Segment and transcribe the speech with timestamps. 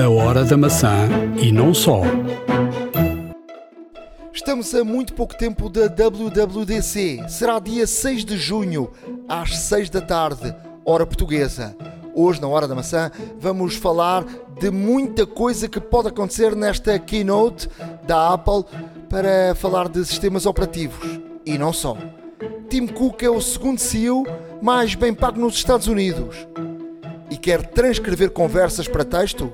[0.00, 1.10] A Hora da Maçã
[1.42, 2.00] e não só.
[4.32, 7.28] Estamos a muito pouco tempo da WWDC.
[7.28, 8.90] Será dia 6 de junho,
[9.28, 10.54] às 6 da tarde,
[10.86, 11.76] hora portuguesa.
[12.14, 14.24] Hoje, na Hora da Maçã, vamos falar
[14.58, 17.68] de muita coisa que pode acontecer nesta keynote
[18.06, 18.64] da Apple
[19.06, 21.20] para falar de sistemas operativos.
[21.44, 21.94] E não só.
[22.70, 24.24] Tim Cook é o segundo CEO
[24.62, 26.48] mais bem pago nos Estados Unidos
[27.30, 29.52] e quer transcrever conversas para texto?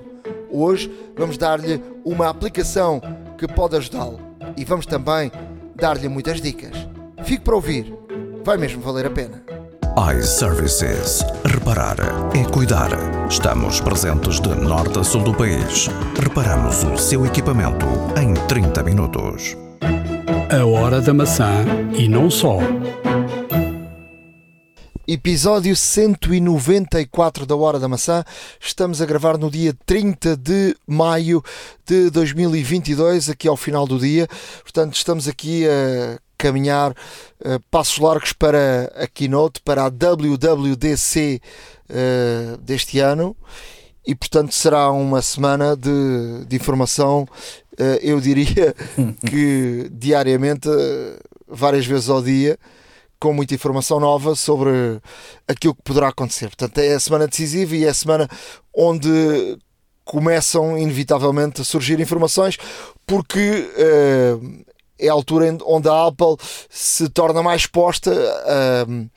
[0.58, 2.98] Hoje vamos dar-lhe uma aplicação
[3.36, 4.18] que pode ajudá-lo
[4.56, 5.30] e vamos também
[5.74, 6.72] dar-lhe muitas dicas.
[7.24, 7.94] Fique para ouvir,
[8.42, 9.44] vai mesmo valer a pena.
[10.18, 11.22] iServices.
[11.44, 11.96] Reparar
[12.34, 12.88] é cuidar.
[13.28, 15.90] Estamos presentes de norte a sul do país.
[16.18, 17.84] Reparamos o seu equipamento
[18.18, 19.54] em 30 minutos.
[20.50, 22.60] A Hora da Maçã e não só.
[25.08, 28.24] Episódio 194 da Hora da Maçã.
[28.58, 31.40] Estamos a gravar no dia 30 de maio
[31.86, 34.26] de 2022, aqui ao final do dia.
[34.62, 41.40] Portanto, estamos aqui a caminhar uh, passos largos para a keynote, para a WWDC
[41.88, 43.36] uh, deste ano.
[44.04, 47.28] E, portanto, será uma semana de, de informação,
[47.78, 48.74] uh, eu diria
[49.24, 50.68] que diariamente,
[51.46, 52.58] várias vezes ao dia
[53.18, 55.00] com muita informação nova sobre
[55.48, 56.46] aquilo que poderá acontecer.
[56.46, 58.28] Portanto, é a semana decisiva e é a semana
[58.74, 59.58] onde
[60.04, 62.56] começam inevitavelmente a surgir informações,
[63.04, 64.64] porque uh,
[64.98, 66.36] é a altura onde a Apple
[66.70, 69.10] se torna mais exposta uh,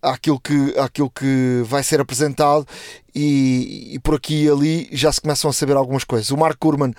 [0.00, 2.66] àquilo, que, àquilo que vai ser apresentado
[3.14, 6.30] e, e, por aqui e ali já se começam a saber algumas coisas.
[6.30, 6.94] O Mark Gurman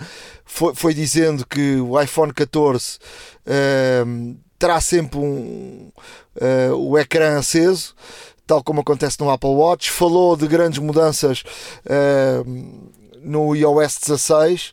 [0.46, 3.00] foi, foi dizendo que o iPhone 14
[3.48, 5.92] uh, terá sempre um,
[6.40, 7.96] uh, o ecrã aceso,
[8.46, 9.90] tal como acontece no Apple Watch.
[9.90, 11.44] Falou de grandes mudanças
[11.84, 12.48] uh,
[13.24, 14.72] no iOS 16,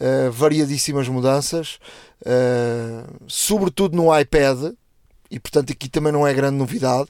[0.00, 1.78] uh, variadíssimas mudanças,
[3.28, 4.72] sobretudo no iPad,
[5.30, 7.08] e portanto aqui também não é grande novidade.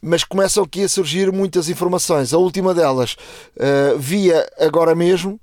[0.00, 2.32] mas começam aqui a surgir muitas informações.
[2.32, 3.16] A última delas
[3.98, 5.40] via agora mesmo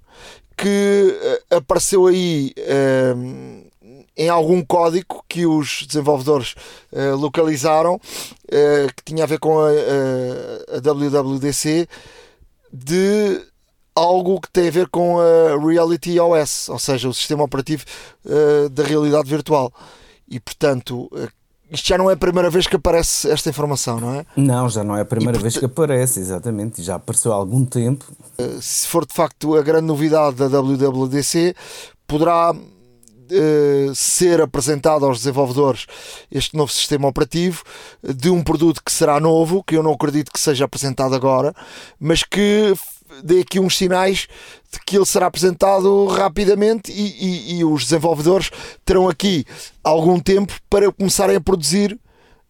[0.56, 1.18] que
[1.50, 2.54] apareceu aí
[4.22, 6.54] em algum código que os desenvolvedores
[6.92, 11.88] uh, localizaram, uh, que tinha a ver com a, a, a, WWDC,
[12.72, 13.42] de
[13.96, 17.84] algo que tem a ver com a Reality OS, ou seja, o sistema operativo
[18.26, 19.74] uh, da realidade virtual.
[20.30, 21.10] E portanto,
[21.72, 24.26] isto já não é a primeira vez que aparece esta informação, não é?
[24.38, 27.66] Não, já não é a primeira e, vez que aparece, exatamente, já apareceu há algum
[27.66, 28.06] tempo.
[28.62, 31.56] Se for de facto a grande novidade da WWDC,
[32.06, 32.54] poderá
[33.32, 35.86] uh, ser apresentado aos desenvolvedores
[36.32, 37.64] este novo sistema operativo
[38.04, 41.54] de um produto que será novo, que eu não acredito que seja apresentado agora,
[42.00, 42.74] mas que
[43.24, 44.28] dê aqui uns sinais
[44.72, 48.52] de que ele será apresentado rapidamente e, e, e os desenvolvedores
[48.86, 49.46] terão aqui
[49.84, 52.00] algum tempo para começarem a produzir.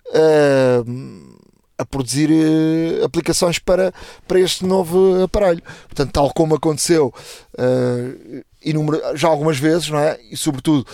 [0.07, 1.40] Uh,
[1.81, 3.93] a produzir uh, aplicações para,
[4.27, 5.61] para este novo aparelho.
[5.87, 7.13] Portanto, tal como aconteceu
[7.53, 10.19] uh, já algumas vezes, não é?
[10.29, 10.87] E sobretudo,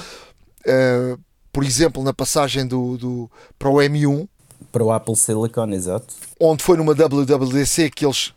[0.66, 1.20] uh,
[1.52, 4.28] por exemplo, na passagem do, do, para o M1.
[4.72, 6.14] Para o Apple Silicon, exato.
[6.40, 8.34] Onde foi numa WWDC que eles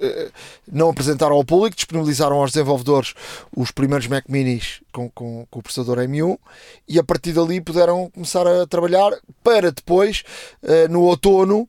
[0.71, 3.15] não apresentaram ao público, disponibilizaram aos desenvolvedores
[3.55, 6.39] os primeiros Mac Minis com, com, com o processador M1
[6.89, 9.11] e a partir dali puderam começar a trabalhar
[9.43, 10.23] para depois,
[10.89, 11.69] no outono,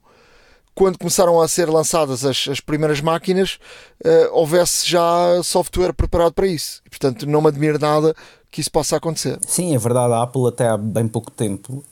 [0.82, 3.60] quando começaram a ser lançadas as, as primeiras máquinas,
[4.04, 6.82] uh, houvesse já software preparado para isso.
[6.84, 8.16] E, portanto, não me admira nada
[8.50, 9.38] que isso possa acontecer.
[9.46, 10.12] Sim, é verdade.
[10.12, 11.84] A Apple, até há bem pouco tempo,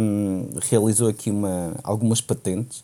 [0.00, 2.80] um, realizou aqui uma, algumas patentes,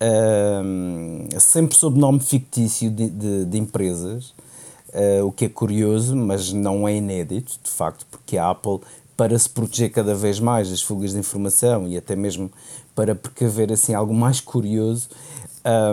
[0.00, 4.32] um, sempre sob nome fictício de, de, de empresas,
[4.94, 8.78] uh, o que é curioso, mas não é inédito, de facto, porque a Apple
[9.16, 12.50] para se proteger cada vez mais das fugas de informação e até mesmo
[12.94, 15.08] para precaver assim algo mais curioso,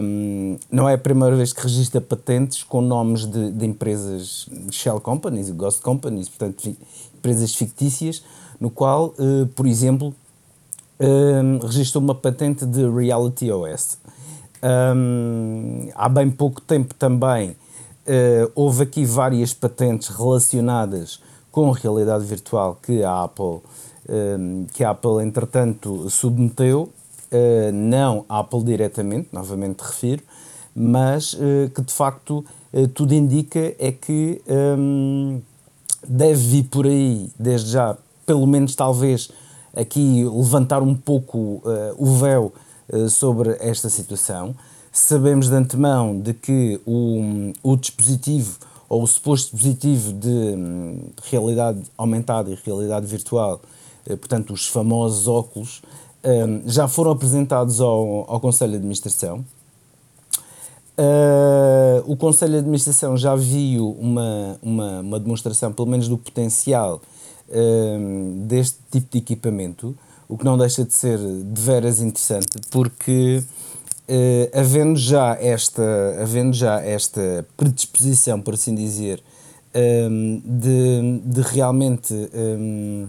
[0.02, 5.00] um, não é a primeira vez que registra patentes com nomes de, de empresas shell
[5.00, 6.78] companies e ghost companies, portanto fi,
[7.16, 8.24] empresas fictícias,
[8.60, 10.14] no qual, uh, por exemplo,
[11.00, 13.98] um, registrou uma patente de Reality OS.
[14.62, 17.52] Um, há bem pouco tempo também
[18.10, 21.22] uh, houve aqui várias patentes relacionadas
[21.52, 23.62] com realidade virtual que a Apple,
[24.74, 26.90] que a Apple entretanto submeteu,
[27.32, 30.24] eh, não a Apple diretamente, novamente refiro,
[30.76, 34.42] mas eh, que de facto eh, tudo indica é que
[36.08, 37.96] deve vir por aí, desde já,
[38.26, 39.30] pelo menos talvez
[39.76, 41.62] aqui levantar um pouco
[41.98, 42.54] o véu
[43.10, 44.56] sobre esta situação.
[44.92, 48.58] Sabemos de antemão de que o, o dispositivo
[48.88, 53.62] ou o suposto dispositivo de hum, realidade aumentada e realidade virtual,
[54.06, 55.82] portanto, os famosos óculos,
[56.24, 59.46] hum, já foram apresentados ao, ao Conselho de Administração.
[61.00, 67.02] Uh, o Conselho de Administração já viu uma, uma, uma demonstração, pelo menos do potencial
[67.48, 69.96] uh, deste tipo de equipamento,
[70.28, 73.42] o que não deixa de ser de veras interessante, porque
[74.10, 79.24] uh, havendo, já esta, havendo já esta predisposição, por assim dizer,
[79.74, 83.08] um, de, de realmente um,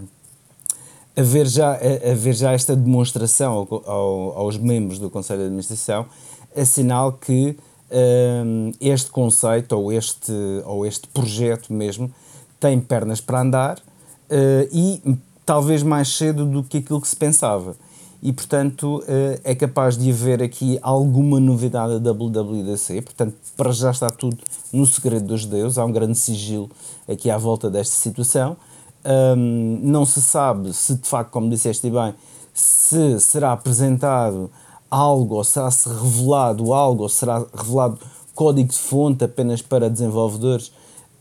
[1.21, 1.79] haver, já,
[2.11, 6.07] haver já esta demonstração ao, ao, aos membros do Conselho de Administração,
[6.55, 7.57] é sinal que
[7.91, 10.33] um, este conceito ou este,
[10.65, 12.11] ou este projeto mesmo
[12.59, 17.75] tem pernas para andar uh, e talvez mais cedo do que aquilo que se pensava
[18.23, 23.01] e, portanto, eh, é capaz de haver aqui alguma novidade da WWDC.
[23.01, 24.37] Portanto, para já está tudo
[24.73, 26.71] no segredo dos deuses, há um grande sigilo
[27.09, 28.57] aqui à volta desta situação.
[29.05, 32.15] Um, não se sabe se, de facto, como disseste bem,
[32.53, 34.51] se será apresentado
[34.91, 37.99] algo ou será-se revelado algo ou será revelado
[38.35, 40.73] código de fonte apenas para desenvolvedores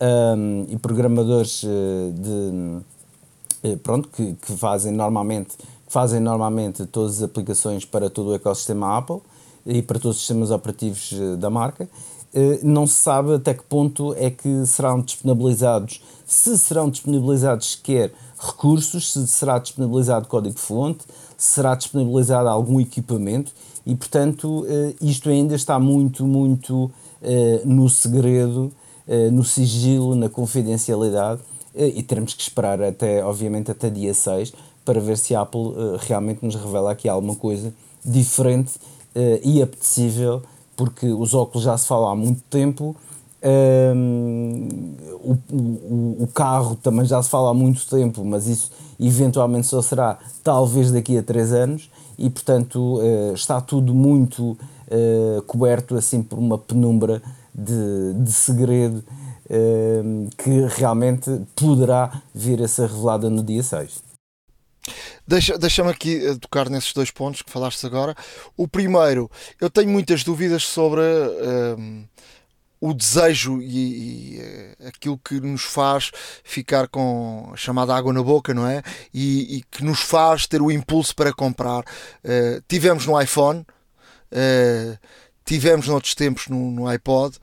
[0.01, 2.81] um, e programadores eh, de,
[3.63, 8.97] eh, pronto, que, que fazem normalmente fazem normalmente todas as aplicações para todo o ecossistema
[8.97, 9.19] Apple
[9.65, 11.89] e para todos os sistemas operativos eh, da marca.
[12.61, 15.99] Não se sabe até que ponto é que serão disponibilizados,
[16.29, 21.03] se serão disponibilizados sequer recursos, se será disponibilizado código-fonte,
[21.35, 23.51] se será disponibilizado algum equipamento
[23.85, 26.91] e, portanto, eh, isto ainda está muito, muito
[27.65, 28.71] no segredo,
[29.33, 31.41] no sigilo, na confidencialidade
[31.75, 34.53] e teremos que esperar até, obviamente, até dia 6
[34.85, 35.73] para ver se a Apple
[36.07, 37.73] realmente nos revela aqui alguma coisa
[38.05, 38.79] diferente
[39.43, 40.41] e apetecível,
[40.77, 42.95] porque os óculos já se falam há muito tempo.
[43.41, 44.67] Um,
[45.21, 48.69] o, o, o, carro também já se fala há muito tempo, mas isso
[48.99, 55.41] eventualmente só será talvez daqui a três anos e portanto uh, está tudo muito uh,
[55.47, 57.21] coberto assim por uma penumbra
[57.55, 59.03] de, de segredo
[59.45, 64.03] uh, que realmente poderá vir a ser revelada no dia 6.
[65.25, 68.15] Deixa-me deixa aqui eh, tocar nesses dois pontos que falaste agora.
[68.57, 69.29] O primeiro,
[69.61, 71.01] eu tenho muitas dúvidas sobre
[72.81, 76.11] o desejo e, e, eh, aquilo que nos faz
[76.43, 78.81] ficar com a chamada água na boca, não é?
[79.13, 81.81] E, e que nos faz ter o impulso para comprar.
[82.23, 83.65] Uh, tivemos no iPhone,
[84.31, 84.97] uh,
[85.43, 87.37] tivemos noutros tempos no, no iPod.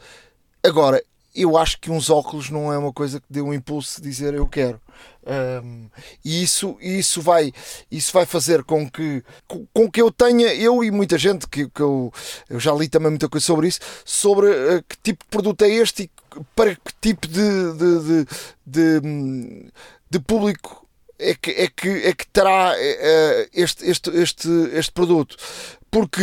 [0.64, 1.02] Agora,
[1.34, 4.32] eu acho que uns óculos não é uma coisa que dê um impulso de dizer
[4.32, 4.80] eu quero.
[5.26, 5.88] Um,
[6.24, 7.52] e isso, isso, vai,
[7.90, 9.24] isso vai fazer com que,
[9.74, 12.12] com que eu tenha, eu e muita gente, que, que eu,
[12.48, 15.68] eu já li também muita coisa sobre isso, sobre uh, que tipo de produto é
[15.68, 16.10] este e
[16.54, 19.72] para que tipo de, de, de, de,
[20.10, 20.86] de público
[21.18, 25.36] é que, é que, é que terá uh, este, este, este, este produto.
[25.90, 26.22] Porque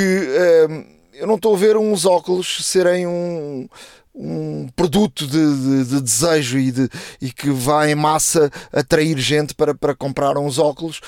[1.14, 3.68] eu não estou a ver uns óculos serem um
[4.14, 6.90] um produto de, de, de, desejo e, de,
[7.22, 11.02] e que vai em massa atrair gente para, para comprar uns óculos.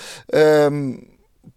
[0.72, 0.98] Um,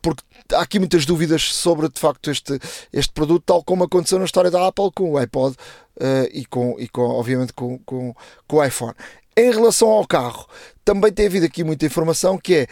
[0.02, 0.22] porque
[0.52, 2.58] há aqui muitas dúvidas sobre de facto este,
[2.92, 5.56] este produto, tal como aconteceu na história da Apple com o iPod
[5.96, 8.14] uh, e, com, e com, obviamente com, com,
[8.46, 8.94] com o iPhone.
[9.36, 10.46] Em relação ao carro,
[10.84, 12.66] também tem havido aqui muita informação que é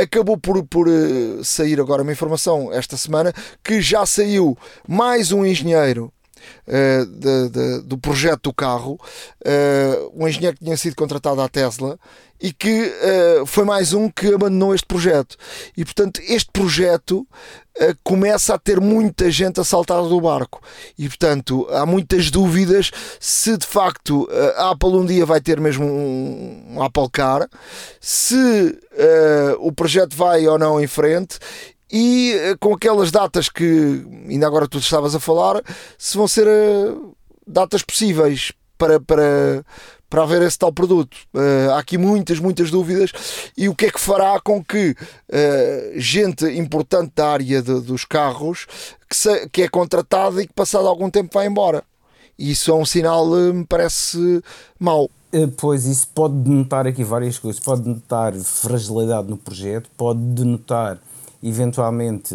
[0.00, 3.32] acabou por, por uh, sair agora uma informação esta semana
[3.64, 6.12] que já saiu mais um engenheiro
[6.66, 8.98] uh, de, de, do projeto do carro,
[9.44, 11.98] uh, um engenheiro que tinha sido contratado à Tesla
[12.40, 12.92] e que
[13.40, 15.36] uh, foi mais um que abandonou este projeto.
[15.76, 17.26] E portanto, este projeto
[17.80, 20.62] uh, começa a ter muita gente a saltar do barco.
[20.96, 25.84] E portanto, há muitas dúvidas se de facto a Apple um dia vai ter mesmo
[25.84, 27.48] um, um Apple Car,
[28.00, 28.78] se
[29.60, 31.38] o projeto vai ou não em frente
[31.90, 35.62] e eh, com aquelas datas que ainda agora tu estavas a falar,
[35.96, 36.94] se vão ser eh,
[37.46, 39.64] datas possíveis para, para,
[40.08, 41.16] para haver esse tal produto.
[41.34, 43.12] Uh, há aqui muitas, muitas dúvidas.
[43.56, 48.04] E o que é que fará com que uh, gente importante da área de, dos
[48.04, 48.66] carros
[49.10, 51.82] que, se, que é contratada e que passado algum tempo vai embora?
[52.38, 54.40] Isso é um sinal, me parece
[54.78, 55.10] mau.
[55.56, 57.60] Pois, isso pode denotar aqui várias coisas.
[57.60, 61.00] Pode denotar fragilidade no projeto, pode denotar
[61.42, 62.34] eventualmente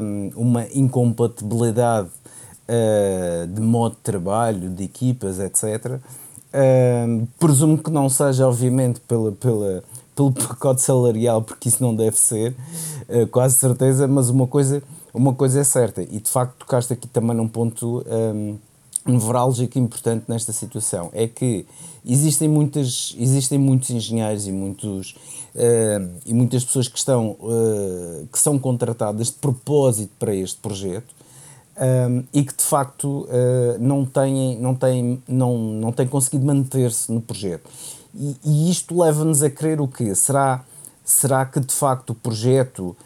[0.00, 2.08] um, uma incompatibilidade
[2.68, 6.00] uh, de modo de trabalho, de equipas, etc.
[6.54, 9.82] Um, presumo que não seja, obviamente, pela, pela,
[10.14, 12.54] pelo pacote salarial, porque isso não deve ser,
[13.08, 17.06] uh, quase certeza, mas uma coisa, uma coisa é certa, e de facto tocaste aqui
[17.06, 18.56] também num ponto um,
[19.10, 21.66] nevrálgico importante nesta situação, é que
[22.04, 25.12] existem, muitas, existem muitos engenheiros e, muitos,
[25.54, 31.14] uh, e muitas pessoas que, estão, uh, que são contratadas de propósito para este projeto
[32.08, 37.12] um, e que de facto uh, não, têm, não, têm, não, não têm conseguido manter-se
[37.12, 37.68] no projeto.
[38.14, 40.14] E, e isto leva-nos a crer o quê?
[40.14, 40.64] Será,
[41.04, 42.96] será que de facto o projeto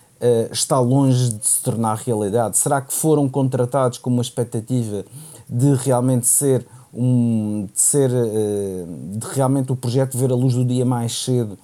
[0.52, 2.56] está longe de se tornar realidade?
[2.56, 5.04] Será que foram contratados com uma expectativa
[5.52, 10.64] de realmente ser um, de ser uh, de realmente o projeto ver a luz do
[10.64, 11.58] dia mais cedo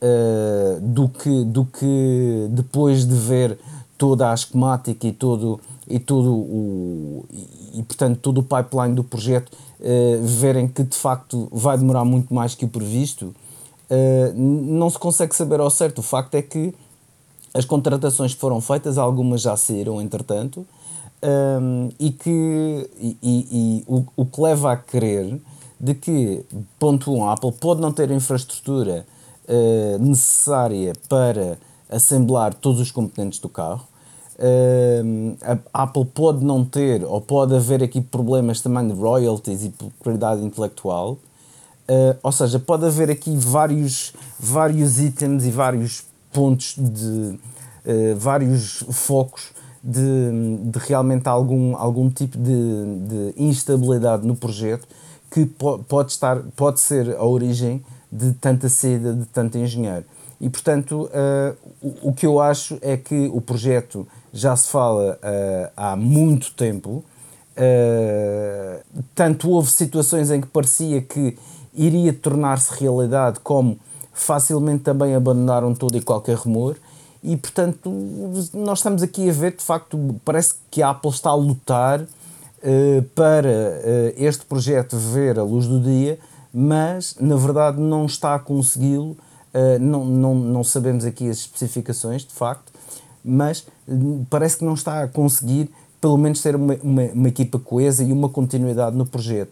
[0.00, 3.58] uh, do, que, do que depois de ver
[3.98, 7.24] toda a esquemática e todo e todo o
[7.74, 12.32] e, portanto todo o pipeline do projeto uh, verem que de facto vai demorar muito
[12.34, 13.34] mais que o previsto
[14.34, 16.00] não se consegue saber ao certo.
[16.00, 16.74] O facto é que
[17.54, 20.66] as contratações foram feitas algumas já saíram entretanto
[21.22, 25.40] um, e que e, e, e o, o, que leva a crer
[25.78, 26.44] de que,
[26.78, 29.06] ponto 1, um, a Apple pode não ter a infraestrutura
[29.48, 31.58] uh, necessária para
[31.90, 33.86] assemblar todos os componentes do carro.
[35.72, 40.42] A Apple pode não ter, ou pode haver aqui problemas também de royalties e propriedade
[40.42, 41.18] intelectual.
[41.88, 47.38] Uh, ou seja, pode haver aqui vários, vários itens e vários pontos de
[47.86, 49.52] uh, vários focos
[49.86, 52.52] de, de realmente algum, algum tipo de,
[53.06, 54.88] de instabilidade no projeto
[55.30, 60.04] que po pode, estar, pode ser a origem de tanta saída de tanto engenheiro.
[60.40, 65.18] E, portanto, uh, o, o, que eu acho é que o projeto já se fala
[65.22, 67.04] uh, há muito tempo,
[67.56, 71.38] uh, tanto houve situações em que parecia que
[71.72, 73.78] iria tornar-se realidade, como
[74.12, 76.76] facilmente também abandonaram todo e qualquer rumor,
[77.26, 77.90] e portanto
[78.54, 83.02] nós estamos aqui a ver de facto parece que a Apple está a lutar uh,
[83.16, 86.20] para uh, este projeto ver a luz do dia
[86.54, 89.16] mas na verdade não está a consegui-lo.
[89.52, 92.72] Uh, não, não, não sabemos aqui as especificações de facto
[93.24, 93.66] mas
[94.30, 95.68] parece que não está a conseguir
[96.00, 99.50] pelo menos ter uma, uma, uma equipa coesa e uma continuidade no projeto.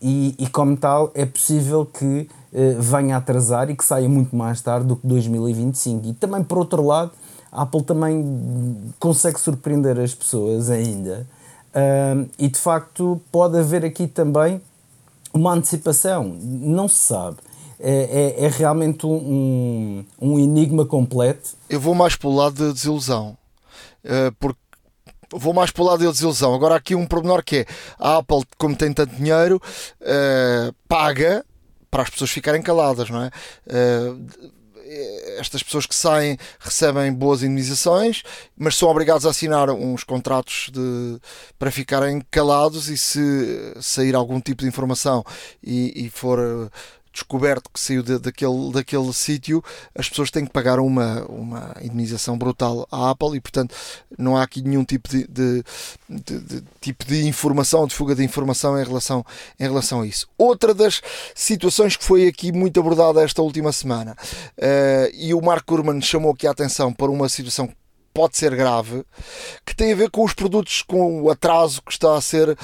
[0.00, 4.34] E, e como tal é possível que eh, venha a atrasar e que saia muito
[4.34, 6.08] mais tarde do que 2025.
[6.08, 7.12] E também, por outro lado,
[7.52, 11.26] a Apple também consegue surpreender as pessoas ainda.
[11.70, 14.60] Uh, e de facto, pode haver aqui também
[15.32, 16.36] uma antecipação.
[16.42, 17.36] Não se sabe.
[17.78, 21.50] É, é, é realmente um, um enigma completo.
[21.68, 23.38] Eu vou mais para o lado da desilusão.
[24.04, 24.60] Uh, porque
[25.32, 26.52] vou mais para o lado da desilusão.
[26.52, 27.66] Agora, aqui um pormenor que é:
[27.98, 29.62] a Apple, como tem tanto dinheiro,
[30.02, 31.44] uh, paga
[31.90, 33.30] para as pessoas ficarem caladas, não é?
[33.66, 34.60] Uh,
[35.38, 38.22] estas pessoas que saem recebem boas indenizações,
[38.56, 41.18] mas são obrigados a assinar uns contratos de,
[41.58, 45.24] para ficarem calados e se sair algum tipo de informação
[45.62, 46.70] e, e for
[47.12, 49.62] descoberto que saiu de, daquele, daquele sítio,
[49.94, 53.74] as pessoas têm que pagar uma, uma indenização brutal à Apple e, portanto,
[54.18, 55.64] não há aqui nenhum tipo de, de,
[56.08, 59.24] de, tipo de informação, de fuga de informação em relação,
[59.58, 60.28] em relação a isso.
[60.38, 61.00] Outra das
[61.34, 64.16] situações que foi aqui muito abordada esta última semana,
[64.58, 67.68] uh, e o Mark Gurman chamou aqui a atenção para uma situação
[68.12, 69.04] pode ser grave,
[69.64, 72.56] que tem a ver com os produtos, com o atraso que está a ser uh,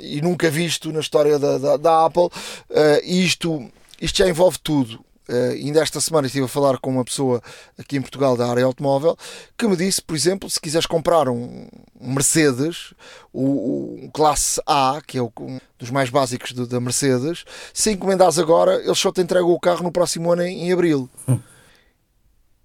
[0.00, 2.26] e nunca visto na história da, da, da Apple.
[2.26, 3.68] Uh, e isto,
[4.00, 5.04] isto já envolve tudo.
[5.28, 7.42] Uh, ainda esta semana estive a falar com uma pessoa
[7.76, 9.16] aqui em Portugal da área automóvel
[9.58, 11.66] que me disse, por exemplo, se quiseres comprar um,
[12.00, 12.94] um Mercedes,
[13.32, 17.90] o, o, classe A, que é o, um dos mais básicos de, da Mercedes, se
[17.90, 21.10] encomendares agora, eles só te entregam o carro no próximo ano em, em abril.
[21.26, 21.40] Hum.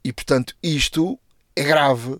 [0.03, 1.17] E portanto, isto
[1.55, 2.17] é grave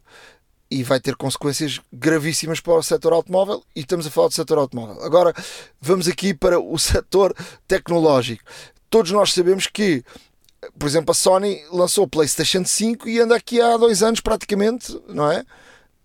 [0.70, 4.58] e vai ter consequências gravíssimas para o setor automóvel e estamos a falar do setor
[4.58, 5.04] automóvel.
[5.04, 5.34] Agora
[5.82, 7.36] vamos aqui para o setor
[7.68, 8.44] tecnológico.
[8.90, 10.04] Todos nós sabemos que,
[10.80, 14.98] por exemplo, a Sony lançou o PlayStation 5 e anda aqui há dois anos praticamente,
[15.08, 15.44] não é?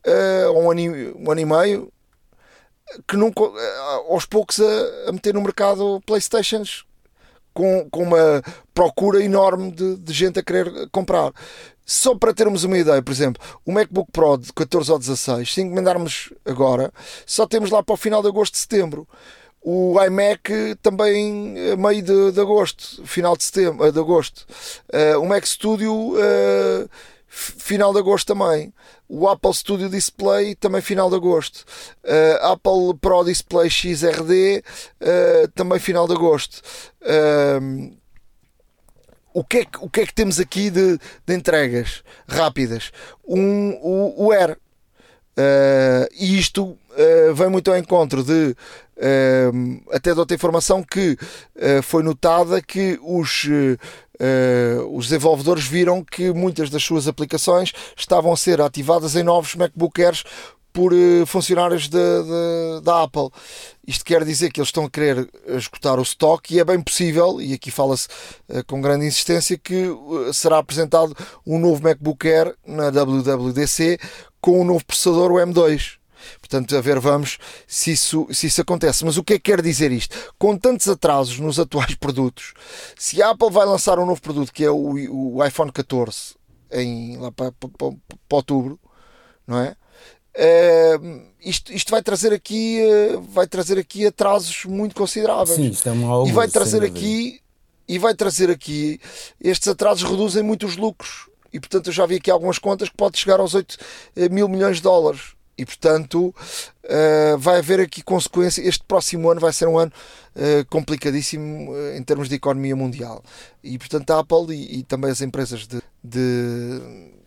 [0.06, 1.92] Uh, um, ano e, um ano e meio
[3.06, 6.85] que nunca, uh, aos poucos a, a meter no mercado Playstations
[7.52, 8.42] com, com uma
[8.75, 11.33] procura enorme de, de gente a querer comprar.
[11.88, 15.61] Só para termos uma ideia, por exemplo, o MacBook Pro de 14 ou 16, se
[15.62, 16.93] encomendarmos agora,
[17.25, 19.09] só temos lá para o final de agosto, de setembro.
[19.62, 24.45] O iMac também a meio de, de agosto, final de setembro, de agosto.
[24.93, 26.90] Uh, o Mac Studio uh,
[27.28, 28.75] final de agosto também.
[29.09, 31.64] O Apple Studio Display também final de agosto.
[32.05, 34.64] Uh, Apple Pro Display XRD
[35.55, 36.62] também final de agosto.
[37.02, 37.97] Uh,
[39.37, 42.90] o que, é que, o que é que temos aqui de, de entregas rápidas?
[43.28, 44.57] Um, o, o Air.
[45.38, 48.57] Uh, e isto uh, vem muito ao encontro de
[48.97, 51.19] uh, até de outra informação que
[51.83, 53.47] foi notada que os,
[54.90, 60.02] os desenvolvedores viram que muitas das suas aplicações estavam a ser ativadas em novos MacBook
[60.02, 60.25] Airs
[60.76, 60.92] por
[61.25, 63.30] funcionários da Apple.
[63.87, 67.40] Isto quer dizer que eles estão a querer esgotar o estoque e é bem possível,
[67.40, 68.09] e aqui fala-se
[68.66, 69.87] com grande insistência, que
[70.35, 71.16] será apresentado
[71.47, 73.99] um novo MacBook Air na WWDC
[74.38, 75.95] com o um novo processador, o M2.
[76.40, 79.02] Portanto, a ver, vamos se isso, se isso acontece.
[79.02, 80.14] Mas o que é que quer dizer isto?
[80.38, 82.52] Com tantos atrasos nos atuais produtos,
[82.99, 86.35] se a Apple vai lançar um novo produto que é o, o iPhone 14
[86.71, 87.88] em, lá para, para, para,
[88.28, 88.78] para outubro,
[89.47, 89.75] não é?
[90.38, 95.88] Uh, isto, isto vai trazer aqui uh, vai trazer aqui atrasos muito consideráveis Sim, isto
[95.88, 97.40] é uma e vai trazer aqui
[97.88, 99.00] e vai trazer aqui
[99.40, 101.26] estes atrasos reduzem muito os lucros
[101.57, 103.78] e portanto eu já vi aqui algumas contas que pode chegar aos 8
[104.14, 105.35] eh, mil milhões de dólares.
[105.59, 106.35] E portanto
[106.85, 108.61] uh, vai haver aqui consequência.
[108.61, 109.90] Este próximo ano vai ser um ano
[110.69, 113.25] complicadíssimo em termos de economia mundial.
[113.64, 116.78] E portanto a Apple e, e também as empresas de, de,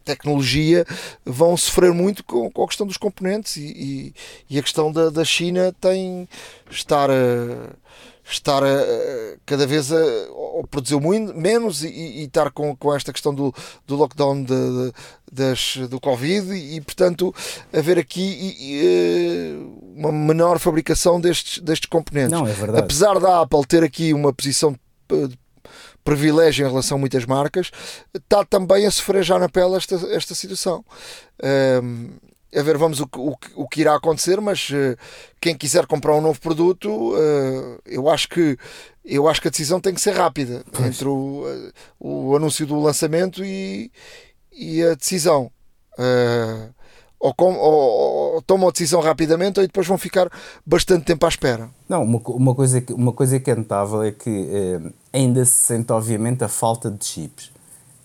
[0.04, 0.86] tecnologia
[1.26, 4.14] vão sofrer muito com, com a questão dos componentes e, e,
[4.50, 6.28] e a questão da, da China tem
[6.70, 7.70] estar a
[8.32, 8.68] estar a,
[9.46, 13.54] cada vez a, a produzir muito, menos e, e, estar com, com esta questão do,
[13.88, 14.94] do lockdown de, de,
[15.32, 17.34] das, do Covid e, portanto,
[17.74, 19.58] haver aqui e,
[19.96, 22.32] uma menor fabricação destes, destes componentes.
[22.32, 22.84] Não, é verdade.
[22.84, 24.76] Apesar da Apple ter aqui uma posição
[25.10, 25.40] de
[26.10, 27.72] privilégio em relação a muitas marcas,
[28.16, 30.84] está também a sofrer já na pele esta, esta situação.
[31.84, 32.10] Um,
[32.56, 34.98] a ver, vamos o, o, o que irá acontecer, mas uh,
[35.40, 38.58] quem quiser comprar um novo produto, uh, eu acho que
[39.06, 40.88] eu acho que a decisão tem que ser rápida pois.
[40.88, 43.92] entre o, uh, o anúncio do lançamento e,
[44.52, 45.52] e a decisão.
[47.20, 50.32] Ou, com, ou, ou, tomam a decisão rapidamente ou depois vão ficar
[50.66, 51.70] bastante tempo à espera.
[51.88, 54.80] Não, uma, uma, coisa, uma coisa que é notável é que
[55.12, 57.52] ainda se sente, obviamente, a falta de chips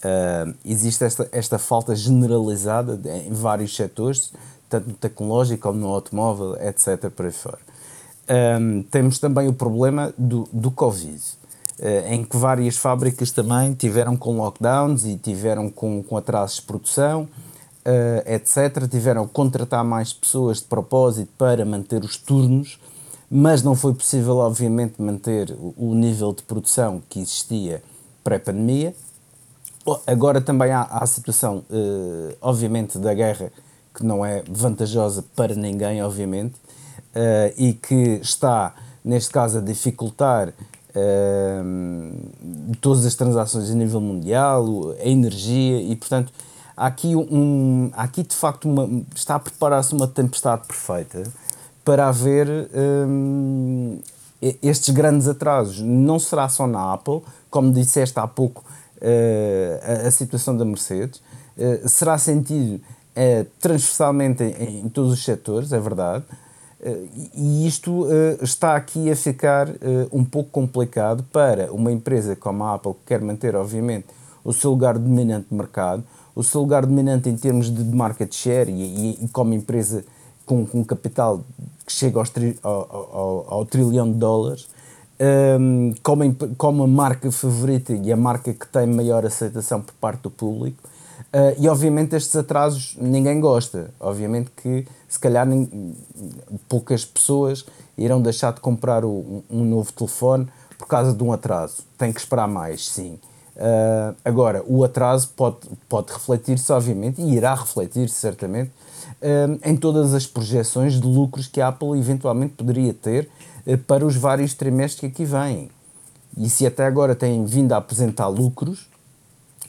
[0.05, 4.35] Uh, existe esta, esta falta generalizada de, em vários setores,
[4.69, 7.09] tanto no tecnológico como no automóvel, etc.
[7.09, 7.59] Por aí fora.
[8.61, 14.15] Um, temos também o problema do, do Covid, uh, em que várias fábricas também tiveram
[14.15, 17.27] com lockdowns e tiveram com, com atrasos de produção,
[17.85, 18.89] uh, etc.
[18.91, 22.79] Tiveram que contratar mais pessoas de propósito para manter os turnos,
[23.31, 27.83] mas não foi possível, obviamente, manter o, nível de produção que existia
[28.23, 28.95] pré-pandemia.
[30.07, 33.53] Agora também há, há a situação, uh, obviamente, da guerra,
[33.95, 40.53] que não é vantajosa para ninguém, obviamente, uh, e que está, neste caso, a dificultar
[42.81, 46.33] todas as transações a nível mundial, a energia, e portanto
[46.77, 51.23] aqui, um, aqui de facto uma, está a preparar-se uma tempestade perfeita
[51.85, 53.99] para haver um,
[54.63, 55.81] estes grandes atrasos.
[55.81, 58.65] Não será só na Apple, como disseste há pouco
[58.97, 61.21] uh, a, a, situação da Mercedes.
[61.57, 66.25] Uh, será sentido uh, transversalmente em, em, todos os setores, é verdade.
[67.35, 68.07] e isto
[68.43, 69.69] está aqui a ficar
[70.13, 74.07] um pouco complicado para uma empresa como a Apple, que quer manter, obviamente,
[74.45, 76.05] o seu lugar dominante de mercado,
[76.35, 80.05] o seu lugar dominante em termos de market share e, e, e como empresa
[80.45, 81.43] com, com capital
[81.87, 84.69] que chega aos tri, ao, ao, ao, trilhão de dólares,
[85.61, 90.23] um, como, como a marca favorita e a marca que tem maior aceitação por parte
[90.23, 90.79] do público.
[91.33, 93.91] Uh, e obviamente estes atrasos ninguém gosta.
[94.01, 95.95] Obviamente que se calhar nem,
[96.69, 97.65] poucas pessoas
[97.97, 101.83] irão deixar de comprar o, um novo telefone por causa de um atraso.
[101.99, 103.19] Tem que esperar mais, sim.
[103.57, 108.71] Uh, agora, o atraso pode, pode refletir-se, obviamente, e irá refletir-se certamente,
[109.23, 113.29] uh, em todas as projeções de lucros que a Apple eventualmente poderia ter
[113.67, 115.71] eh, para os vários trimestres que aqui vêm.
[116.37, 118.89] E se até agora têm vindo a apresentar lucros,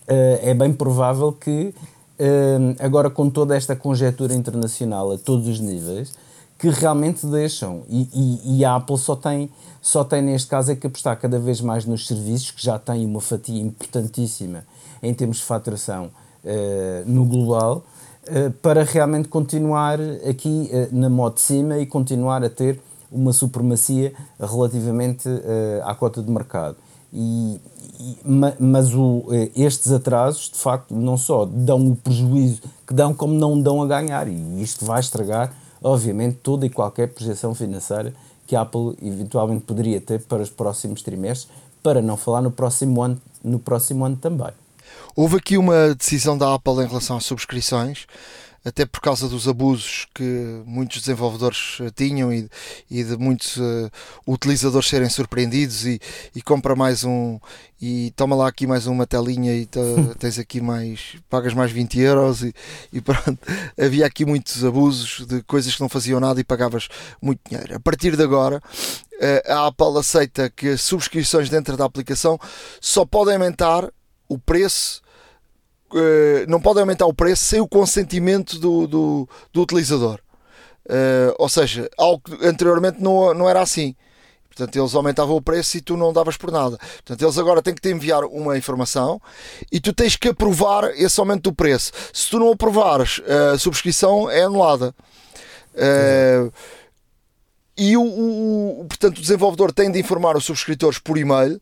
[0.08, 1.74] é bem provável que
[2.80, 6.14] agora com toda esta conjectura internacional a todos os níveis,
[6.58, 7.84] que realmente deixam.
[7.90, 9.50] E, e, e, a Apple só tem,
[9.82, 13.06] só tem, neste caso, é que apostar cada vez mais nos serviços, que já têm
[13.06, 14.64] uma fatia importantíssima
[15.04, 16.06] em termos de faturação
[16.44, 17.84] uh, no global,
[18.28, 22.80] uh, para realmente continuar aqui uh, na moda de cima e continuar a ter
[23.12, 25.30] uma supremacia relativamente
[25.86, 26.76] à cota de mercado.
[27.14, 27.62] E,
[28.60, 33.34] mas o, eh, estes atrasos, de facto, não só dão o prejuízo que dão, como
[33.34, 34.28] não dão a ganhar.
[34.28, 35.54] E isto vai estragar,
[35.86, 38.12] obviamente, toda e qualquer projeção financeira
[38.48, 41.48] que a Apple eventualmente poderia ter para os próximos trimestres,
[41.84, 44.50] para não falar no próximo ano, no próximo ano também.
[45.16, 48.08] Houve aqui uma decisão da Apple em relação às subscrições
[48.66, 50.24] até por causa dos abusos que
[50.66, 52.50] muitos desenvolvedores eh, tinham e,
[52.90, 53.92] e de muitos uh,
[54.28, 56.02] utilizadores serem surpreendidos e,
[56.36, 57.40] e, compra mais um
[57.80, 59.68] e toma lá aqui mais uma telinha e
[60.18, 62.54] tens aqui mais pagas mais 20 euros e,
[62.92, 63.38] e pronto,
[63.80, 66.88] havia aqui muitos abusos de coisas que não faziam nada e pagavas
[67.22, 67.76] muito dinheiro.
[67.76, 72.40] A partir de agora uh, a Apple aceita que as subscrições dentro da aplicação
[72.82, 73.88] só podem aumentar
[74.28, 75.05] o preço
[76.48, 80.20] não podem aumentar o preço sem o consentimento do, do, do utilizador.
[80.86, 83.96] Uh, ou seja, algo que anteriormente não, não era assim.
[84.48, 86.78] Portanto, eles aumentavam o preço e tu não davas por nada.
[86.78, 89.20] Portanto, eles agora têm que te enviar uma informação
[89.72, 91.92] e tu tens que aprovar esse aumento do preço.
[92.14, 93.22] Se tu não aprovares,
[93.54, 94.96] a subscrição é anulada.
[95.74, 96.54] Uh,
[97.78, 101.60] e o, o, portanto, o desenvolvedor tem de informar os subscritores por e-mail,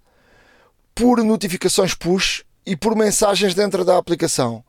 [0.94, 4.64] por notificações push e por mensagens dentro da aplicação.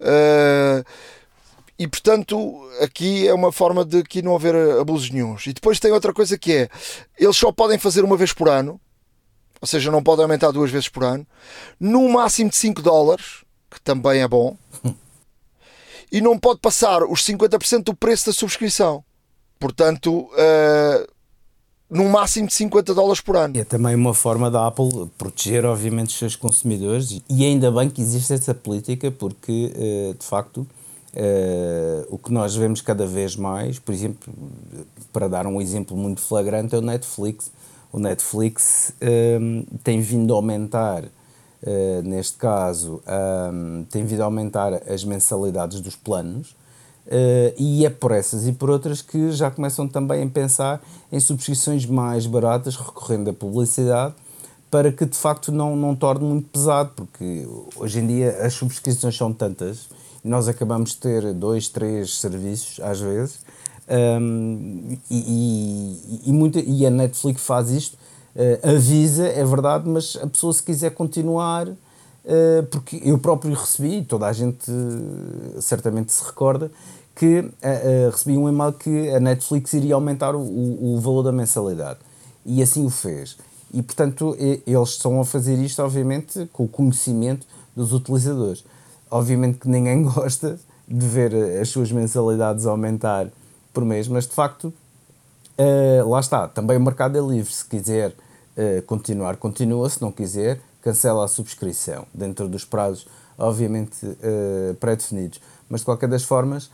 [0.00, 0.84] Uh,
[1.78, 5.46] e portanto, aqui é uma forma de que não haver abusos nenhums.
[5.46, 6.68] E depois tem outra coisa que é:
[7.18, 8.80] eles só podem fazer uma vez por ano,
[9.60, 11.26] ou seja, não podem aumentar duas vezes por ano,
[11.78, 14.56] no máximo de 5 dólares, que também é bom,
[16.10, 19.04] e não pode passar os 50% do preço da subscrição.
[19.58, 21.15] Portanto, uh,
[21.88, 23.58] num máximo de 50 dólares por ano.
[23.58, 28.00] É também uma forma da Apple proteger, obviamente, os seus consumidores e ainda bem que
[28.00, 33.78] existe essa política porque, uh, de facto, uh, o que nós vemos cada vez mais,
[33.78, 34.32] por exemplo,
[35.12, 37.50] para dar um exemplo muito flagrante, é o Netflix.
[37.92, 38.92] O Netflix
[39.40, 41.04] um, tem vindo a aumentar,
[42.04, 43.00] neste caso,
[43.90, 46.54] tem vindo a aumentar as mensalidades dos planos
[47.06, 51.20] Uh, e é por essas e por outras que já começam também a pensar em
[51.20, 54.12] subscrições mais baratas, recorrendo à publicidade,
[54.68, 59.16] para que de facto não, não torne muito pesado, porque hoje em dia as subscrições
[59.16, 59.88] são tantas
[60.24, 63.38] e nós acabamos de ter dois, três serviços às vezes,
[63.88, 67.94] um, e, e, e, muita, e a Netflix faz isto,
[68.34, 71.68] uh, avisa, é verdade, mas a pessoa se quiser continuar.
[71.68, 74.68] Uh, porque eu próprio recebi, toda a gente
[75.60, 76.72] certamente se recorda,
[77.16, 81.98] que uh, recebi um e-mail que a Netflix iria aumentar o, o, valor da mensalidade.
[82.44, 83.38] E assim o fez.
[83.72, 88.64] E, portanto, eles estão a fazer isto, obviamente, com o conhecimento dos utilizadores.
[89.10, 93.28] Obviamente que ninguém gosta de ver as suas mensalidades aumentar
[93.72, 94.72] por mês, mas de facto,
[95.58, 96.46] uh, lá está.
[96.46, 97.52] Também o mercado é livre.
[97.52, 99.88] Se quiser uh, continuar, continua.
[99.88, 103.96] Se não quiser, cancela a subscrição, dentro dos prazos, obviamente,
[104.78, 105.40] pré-definidos.
[105.68, 106.70] Mas de qualquer das formas,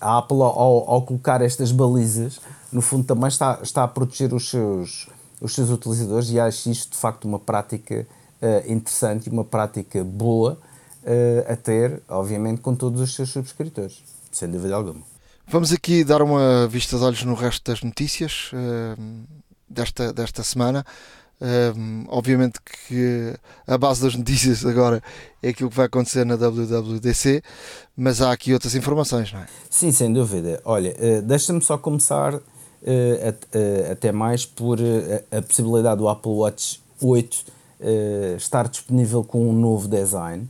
[0.00, 2.40] a Apple, ao, ao, colocar estas balizas,
[2.72, 5.08] no fundo também está, está a proteger os seus,
[5.40, 8.06] os seus utilizadores e acho isto de facto uma prática
[8.42, 10.58] uh, interessante e uma prática boa
[11.04, 15.02] uh, a ter, obviamente, com todos os seus subscritores, sem dúvida alguma.
[15.46, 19.00] Vamos aqui dar uma vista de olhos no resto das notícias uh,
[19.68, 20.84] desta, desta semana.
[21.42, 23.34] Um, obviamente que
[23.66, 25.02] a base das notícias agora
[25.42, 27.42] é aquilo que vai acontecer na WWDC,
[27.96, 29.46] mas há aqui outras informações, não é?
[29.68, 30.60] Sim, sem dúvida.
[30.64, 34.78] Olha, uh, deixa-me só começar uh, uh, até mais por
[35.36, 37.62] a possibilidade do Apple Watch 8
[38.36, 40.48] estar disponível com um novo design,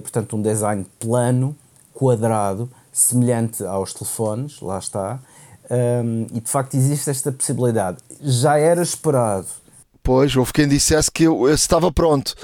[0.00, 1.54] portanto, um design plano,
[1.92, 5.20] quadrado, semelhante aos telefones, lá está.
[5.70, 7.98] Um, e de facto existe esta possibilidade.
[8.22, 9.46] Já era esperado
[10.02, 12.34] Pois, houve quem dissesse que eu, eu estava pronto.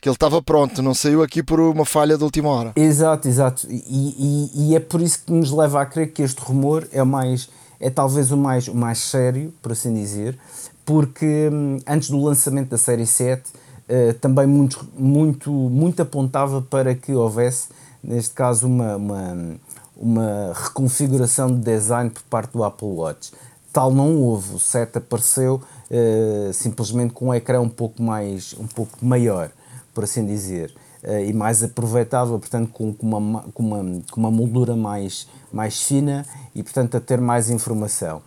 [0.00, 2.72] Que ele estava pronto, não saiu aqui por uma falha de última hora.
[2.76, 3.66] Exato, exato.
[3.70, 7.02] E, e, e é por isso que nos leva a crer que este rumor é
[7.02, 7.48] mais
[7.84, 10.38] é talvez o mais, o mais sério, por assim dizer,
[10.86, 13.52] porque hum, antes do lançamento da série 7 uh,
[13.88, 17.68] eh, também muito, muito, muito apontava para que houvesse,
[18.02, 19.56] neste caso, uma, uma,
[19.96, 23.32] uma reconfiguração de design por parte do Apple Watch.
[23.74, 25.60] Tal não houve, o 7 apareceu
[25.90, 29.50] uh, simplesmente com um ecrã um pouco mais, um pouco maior,
[29.92, 34.30] por assim dizer, uh, e mais aproveitável, portanto com, com, uma, com, uma, com uma
[34.30, 38.18] moldura mais, mais fina e portanto a ter mais informação.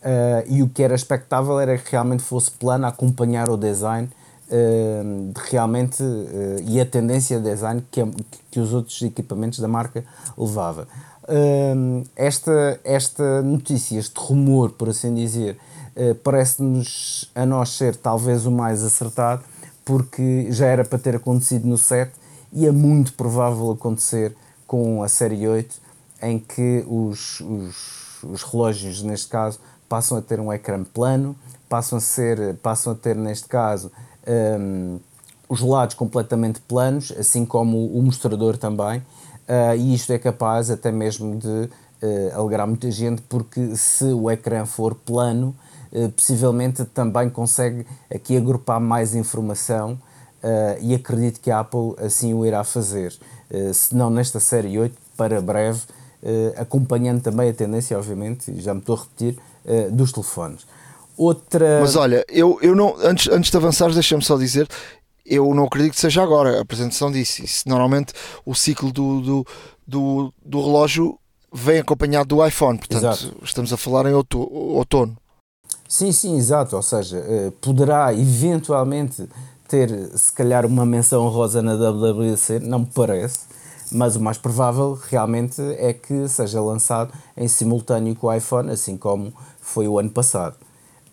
[0.00, 4.08] Uh, e o que era expectável era que realmente fosse plano acompanhar o design
[4.48, 8.00] Uh, realmente uh, e a tendência de design que,
[8.48, 10.04] que os outros equipamentos da marca
[10.38, 10.86] levava.
[11.28, 15.58] Uh, esta, esta notícia, este rumor, por assim dizer,
[15.98, 19.42] eh, parece-nos a nós ser talvez o mais acertado,
[19.82, 22.12] porque já era para ter acontecido no 7
[22.52, 24.36] e é muito provável acontecer
[24.66, 25.74] com a série 8,
[26.22, 29.58] em que os, os, os relógios, neste caso,
[29.88, 31.34] passam a ter um ecrã plano,
[31.66, 33.90] passam a, ser, passam a ter, neste caso,
[34.60, 34.98] um,
[35.48, 39.02] os lados completamente planos, assim como o mostrador também.
[39.48, 41.70] Uh, e isto é capaz até mesmo de uh,
[42.34, 45.54] alegrar muita gente, porque se o ecrã for plano,
[45.92, 49.98] uh, possivelmente também consegue aqui agrupar mais informação
[50.80, 53.12] e acredito que a Apple assim o irá fazer.
[53.74, 55.80] se não nesta série 8, para breve,
[56.56, 59.36] acompanhando também a tendência, obviamente, já me estou a repetir,
[59.90, 60.64] dos telefones.
[61.16, 61.80] Outra...
[61.80, 64.68] Mas olha, eu, eu não, antes, antes de avançar, deixa-me só dizer,
[65.28, 67.42] eu não acredito que seja agora a apresentação disso.
[67.44, 68.12] Isso, normalmente
[68.44, 69.46] o ciclo do, do,
[69.86, 71.18] do, do, relógio
[71.52, 73.36] vem acompanhado do iPhone, portanto exato.
[73.42, 75.16] estamos a falar em outono.
[75.88, 76.76] Sim, sim, exato.
[76.76, 79.28] Ou seja, eh, poderá eventualmente
[79.68, 83.40] ter se calhar uma menção rosa na WWDC, não me parece,
[83.90, 88.96] mas o mais provável realmente é que seja lançado em simultâneo com o iPhone, assim
[88.96, 90.56] como foi o ano passado.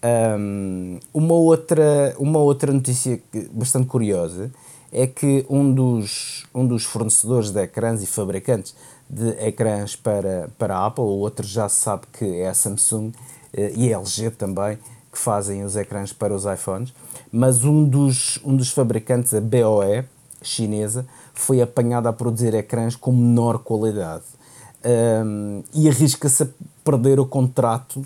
[0.03, 4.51] Um, uma, outra, uma outra notícia bastante curiosa
[4.91, 8.75] é que um dos, um dos fornecedores de ecrãs e fabricantes
[9.09, 13.11] de ecrãs para, para a Apple, o outro já se sabe que é a Samsung
[13.53, 14.77] eh, e a LG também,
[15.11, 16.93] que fazem os ecrãs para os iPhones,
[17.31, 20.03] mas um dos, um dos fabricantes, a BOE,
[20.41, 24.23] chinesa, foi apanhada a produzir ecrãs com menor qualidade.
[24.85, 26.47] Um, e arrisca-se a
[26.83, 28.05] perder o contrato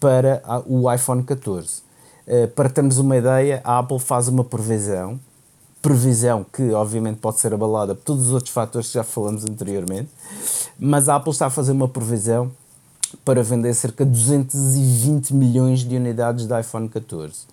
[0.00, 1.82] para o iPhone 14.
[2.26, 5.20] Eh, para termos uma ideia, a Apple faz uma previsão,
[5.82, 10.08] previsão que obviamente pode ser abalada por todos os outros fatores que já falamos anteriormente,
[10.78, 12.50] mas a Apple está a fazer uma previsão
[13.24, 17.46] para vender cerca de 220 milhões de unidades de iPhone 14.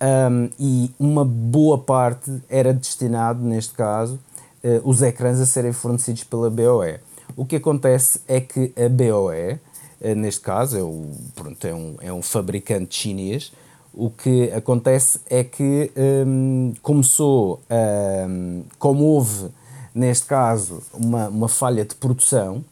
[0.00, 4.18] Um, e uma boa parte era destinado, neste caso,
[4.64, 7.00] uh, os ecrãs a serem fornecidos pela BOE.
[7.36, 9.60] O que acontece é que a BOE,
[10.16, 13.52] neste caso é, o, pronto, é, um, é um fabricante chinês,
[13.92, 15.90] o que acontece é que
[16.24, 17.60] um, começou,
[18.28, 19.50] um, como houve
[19.92, 22.64] neste caso uma, uma falha de produção,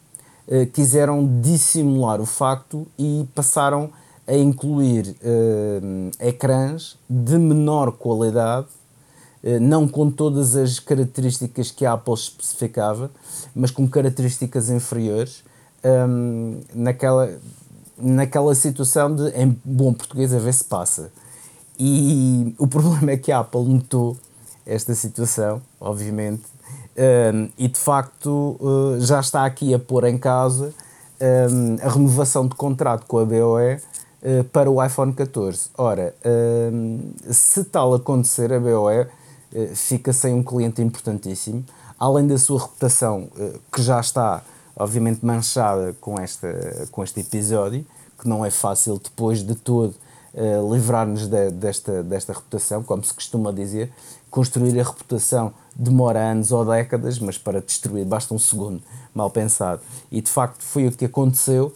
[0.47, 3.89] uh, quiseram dissimular o facto e passaram
[4.25, 8.67] a incluir uh, ecrãs de menor qualidade,
[9.43, 13.11] uh, não com todas as características que a Apple especificava,
[13.53, 15.43] mas com características inferiores,
[16.07, 17.31] um, naquela,
[17.97, 21.11] naquela situação de, em bom português, a ver se passa.
[21.79, 24.17] E o problema é que a Apple notou
[24.65, 26.43] esta situação, obviamente,
[26.97, 30.73] um, e de facto uh, já está aqui a pôr em causa
[31.21, 35.69] um, a renovação de contrato com a BOE uh, para o iPhone 14.
[35.77, 36.13] Ora,
[36.73, 39.07] um, se tal acontecer, a BOE uh,
[39.75, 41.63] fica sem um cliente importantíssimo,
[41.99, 43.29] além da sua reputação
[43.71, 44.43] que já está
[44.77, 47.85] obviamente manchada com, esta, com este episódio,
[48.19, 49.95] que não é fácil depois de todo
[50.33, 53.91] uh, livrar-nos de, desta, desta reputação, como se costuma dizer.
[54.29, 58.81] Construir a reputação demora anos ou décadas, mas para destruir basta um segundo,
[59.13, 59.81] mal pensado.
[60.11, 61.73] E de facto foi o que aconteceu.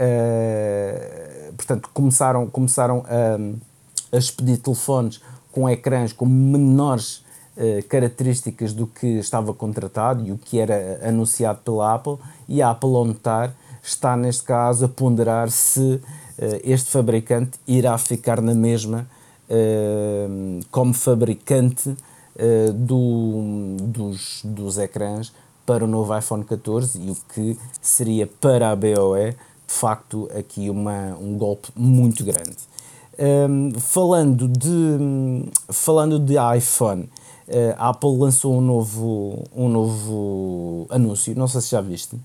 [0.00, 7.24] Uh, portanto, começaram, começaram a, a expedir telefones com ecrãs com menores
[7.60, 12.16] eh, características do que estava contratado e o que era anunciado pela Apple,
[12.48, 16.00] e a Apple, ao notar, está neste caso a ponderar se uh,
[16.62, 19.08] este fabricante irá ficar na mesma
[19.50, 21.96] uh, como fabricante
[22.76, 25.32] do, dos, dos ecrãs
[25.66, 29.34] para o novo iPhone 14 e o que seria para a BOE
[29.68, 32.56] de facto aqui uma, um golpe muito grande.
[33.18, 37.08] Um, falando, de, falando de iPhone,
[37.76, 42.16] a Apple lançou um novo, um novo anúncio, não sei se já viste,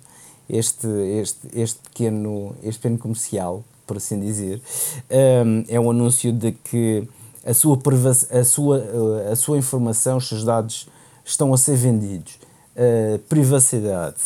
[0.49, 4.61] este, este, este, pequeno, este pequeno comercial, por assim dizer,
[5.45, 7.07] um, é um anúncio de que
[7.45, 7.79] a sua,
[8.31, 10.87] a, sua, eh, a sua informação, os seus dados
[11.25, 12.39] estão a ser vendidos.
[12.75, 14.17] Uh, privacidade,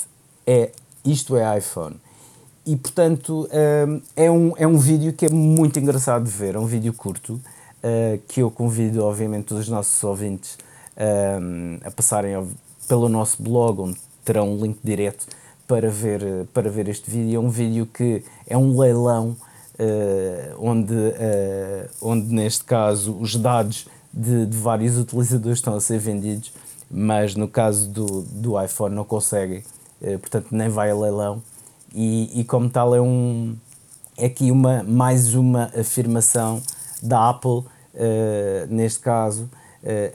[0.46, 0.72] é,
[1.04, 1.96] isto é iPhone.
[2.66, 3.48] E portanto
[3.88, 6.94] um, é, um, é um vídeo que é muito engraçado de ver, é um vídeo
[6.94, 10.58] curto, uh, que eu convido obviamente os nossos ouvintes
[10.98, 12.34] um, a passarem
[12.88, 15.26] pelo nosso blog, onde terão um link direto
[15.68, 16.22] para ver,
[16.54, 17.38] para ver este vídeo.
[17.38, 19.36] É um vídeo que é um leilão,
[19.80, 26.00] uh, onde, uh, onde neste caso os dados de, de, vários utilizadores estão a ser
[26.00, 26.52] vendidos,
[26.90, 29.64] mas no caso do, do iPhone não conseguem,
[30.02, 31.42] uh, portanto nem vai a leilão.
[31.94, 33.56] E, e como tal é um
[34.18, 36.62] é aqui uma, mais uma afirmação
[37.04, 37.64] da Apple,
[38.68, 39.48] neste caso,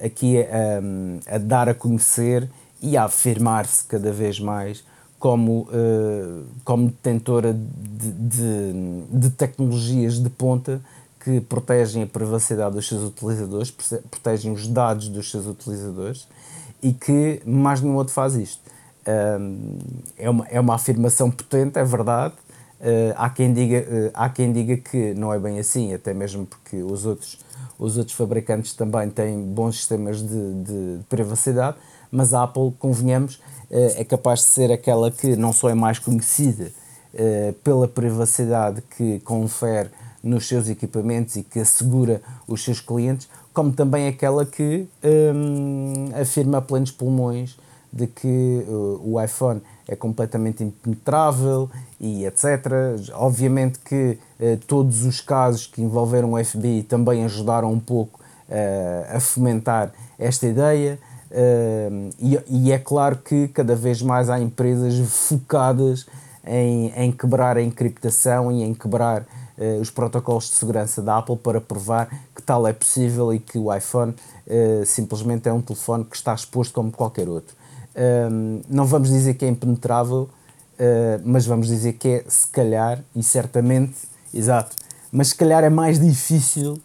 [0.04, 2.48] aqui a, a, dar a conhecer
[2.80, 4.84] e a afirmar-se cada vez mais
[5.22, 8.72] como, uh, como detentora de, de,
[9.08, 10.80] de, tecnologias de ponta
[11.20, 16.26] que protegem a privacidade dos seus utilizadores, protegem os dados dos seus utilizadores
[16.82, 18.60] e que mais nenhum outro faz isto.
[20.18, 22.34] é, uma, é uma afirmação potente, é verdade.
[22.80, 26.82] Uh, há, quem diga, há quem diga que não é bem assim, até mesmo porque
[26.82, 27.38] os outros,
[27.84, 31.76] os outros fabricantes também têm bons sistemas de, de, de privacidade,
[32.10, 33.36] mas a Apple, convenhamos,
[33.70, 36.70] uh, é capaz de ser aquela que não só é mais conhecida
[37.62, 39.90] pela privacidade que confere
[40.22, 46.58] nos seus equipamentos e que assegura os seus clientes, como também aquela que um, afirma
[46.58, 47.58] a plenos pulmões
[47.92, 52.66] de que uh, o iPhone é completamente impenetrável e etc.
[53.14, 59.16] Obviamente que uh, todos os casos que envolveram o FBI também ajudaram um pouco uh,
[59.16, 60.98] a fomentar esta ideia.
[61.30, 66.06] Uh, e, e, é claro que cada vez mais há empresas focadas
[66.44, 71.36] em, em quebrar a encriptação e em quebrar uh, os protocolos de segurança da Apple
[71.36, 74.14] para provar que tal é possível e que o iPhone
[74.46, 77.56] uh, simplesmente é um telefone que está exposto como qualquer outro.
[77.94, 83.02] Um, não vamos dizer que é impenetrável, uh, mas vamos dizer que é se calhar
[83.14, 83.96] e certamente,
[84.32, 84.74] exato,
[85.10, 86.80] mas se calhar é mais difícil,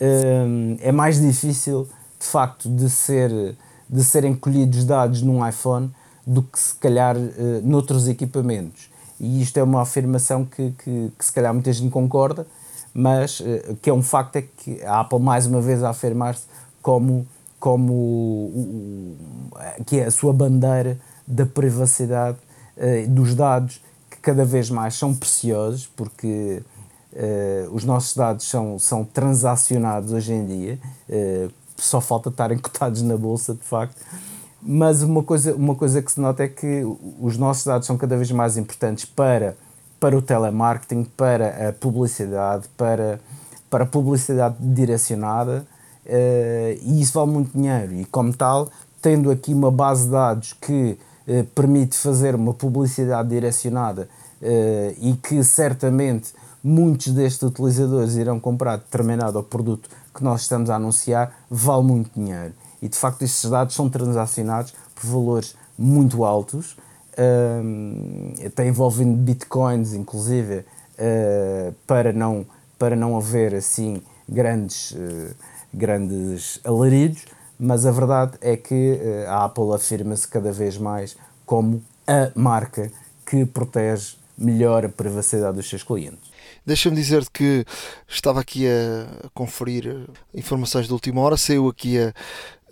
[0.00, 1.88] um, é mais difícil
[2.20, 3.56] de facto de ser
[3.88, 5.90] de serem colhidos dados num iPhone
[6.26, 7.30] do que se calhar uh,
[7.62, 8.90] noutros equipamentos.
[9.20, 12.46] E isto é uma afirmação que, que, que se calhar muita gente concorda,
[12.92, 16.44] mas uh, que é um facto é que a Apple mais uma vez a afirmar-se
[16.80, 17.26] como
[17.64, 19.16] como
[19.86, 22.36] que é a sua bandeira da privacidade
[22.76, 26.62] uh, dos dados que cada vez mais são preciosos porque
[27.14, 30.78] uh, os nossos dados são, são transacionados hoje em dia
[31.76, 33.96] só falta estarem cotados na bolsa de facto.
[34.62, 36.82] Mas uma coisa, uma coisa que se nota é que
[37.18, 39.56] os nossos dados são cada vez mais importantes para,
[39.98, 43.20] para o telemarketing, para a publicidade, para,
[43.70, 45.66] para a publicidade direcionada
[46.06, 47.94] e isso vale muito dinheiro.
[47.94, 48.68] E como tal,
[49.04, 54.08] tendo aqui uma base de dados que uh, permite fazer uma publicidade direcionada
[54.40, 60.76] uh, e que certamente muitos destes utilizadores irão comprar determinado produto que nós estamos a
[60.76, 62.54] anunciar, vale muito dinheiro.
[62.80, 66.74] E de facto, estes dados são transacionados por valores muito altos,
[68.46, 70.64] até envolvendo bitcoins, inclusive,
[71.86, 72.46] para, não,
[72.78, 74.96] para não haver assim grandes.
[75.74, 77.24] Grandes alaridos,
[77.58, 82.90] mas a verdade é que eh, a Apple afirma-se cada vez mais como a marca
[83.26, 86.32] que protege melhor a privacidade dos seus clientes.
[86.66, 87.64] Deixa-me dizer que
[88.08, 92.12] estava aqui a conferir informações de última hora, saiu aqui a,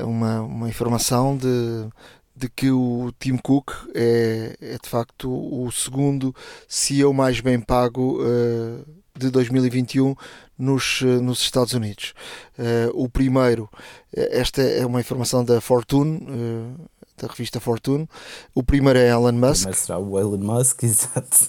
[0.05, 1.87] uma, uma informação de,
[2.35, 6.35] de que o Tim Cook é, é de facto o segundo
[6.67, 10.15] CEO mais bem pago uh, de 2021
[10.59, 12.15] nos, eh, nos Estados Unidos.
[12.59, 13.71] Uh, o primeiro,
[14.15, 16.75] eh, esta é uma informação da Fortune, uh,
[17.17, 18.09] da revista Fortune.
[18.55, 19.67] O primeiro é Elon Musk.
[19.67, 21.49] Mas será o Elon Musk, exato.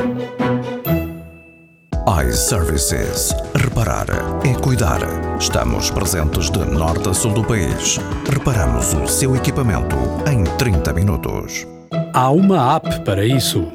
[2.10, 3.36] iServices.
[3.54, 4.08] Reparar
[4.44, 5.00] é cuidar.
[5.40, 8.00] Estamos presentes de norte a sul do país.
[8.28, 9.96] Reparamos o seu equipamento
[10.28, 11.68] em 30 minutos.
[12.12, 13.72] Há uma app para isso.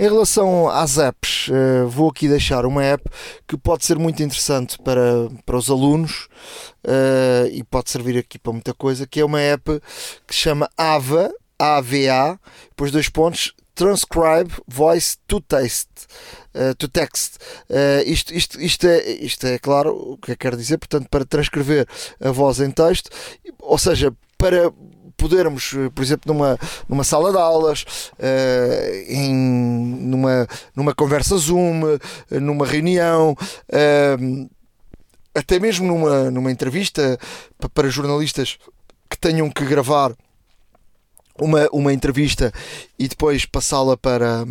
[0.00, 3.08] Em relação às apps, eh, vou aqui deixar uma app
[3.46, 6.26] que pode ser muito interessante para, para os alunos
[6.84, 9.80] uh, e pode servir aqui para muita coisa, que é uma app
[10.26, 15.88] que se chama AVA, AVA, depois dois pontos, Transcribe Voice to Text.
[16.54, 17.36] Uh, to text.
[17.68, 21.26] Uh, isto, isto, isto, é, isto é claro o que eu quero dizer, portanto, para
[21.26, 21.86] transcrever
[22.18, 23.10] a voz em texto,
[23.60, 24.72] ou seja, para
[25.18, 26.58] podermos, por exemplo, numa,
[26.88, 31.98] numa sala de aulas, uh, em, numa, numa conversa Zoom,
[32.30, 34.50] numa reunião, uh,
[35.34, 37.18] até mesmo numa, numa entrevista
[37.74, 38.56] para jornalistas
[39.10, 40.16] que tenham que gravar
[41.40, 42.52] uma, uma entrevista
[42.98, 44.44] e depois passá-la para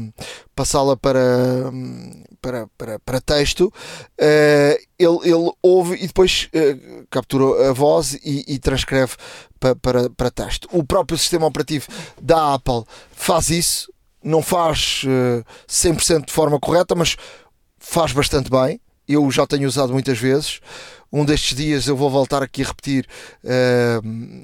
[0.55, 1.19] passá-la para,
[2.41, 8.45] para, para, para texto uh, ele, ele ouve e depois uh, captura a voz e,
[8.47, 9.15] e transcreve
[9.59, 10.69] para, para, para texto.
[10.71, 11.87] O próprio sistema operativo
[12.21, 17.15] da Apple faz isso não faz uh, eh, 100% de forma correta mas
[17.77, 20.59] faz bastante bem eu já tenho usado muitas vezes.
[21.11, 23.07] Um destes dias eu vou voltar aqui a repetir
[23.43, 24.01] uh,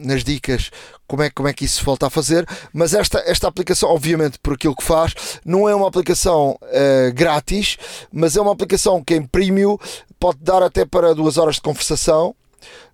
[0.08, 0.72] nas dicas
[1.06, 2.48] como é, como é que isso se volta a fazer.
[2.74, 7.78] Mas esta, esta aplicação, obviamente, por aquilo que faz, não é uma aplicação uh, grátis,
[8.12, 9.78] mas é uma aplicação que em premium
[10.20, 12.36] pode dar até para duas horas de conversação.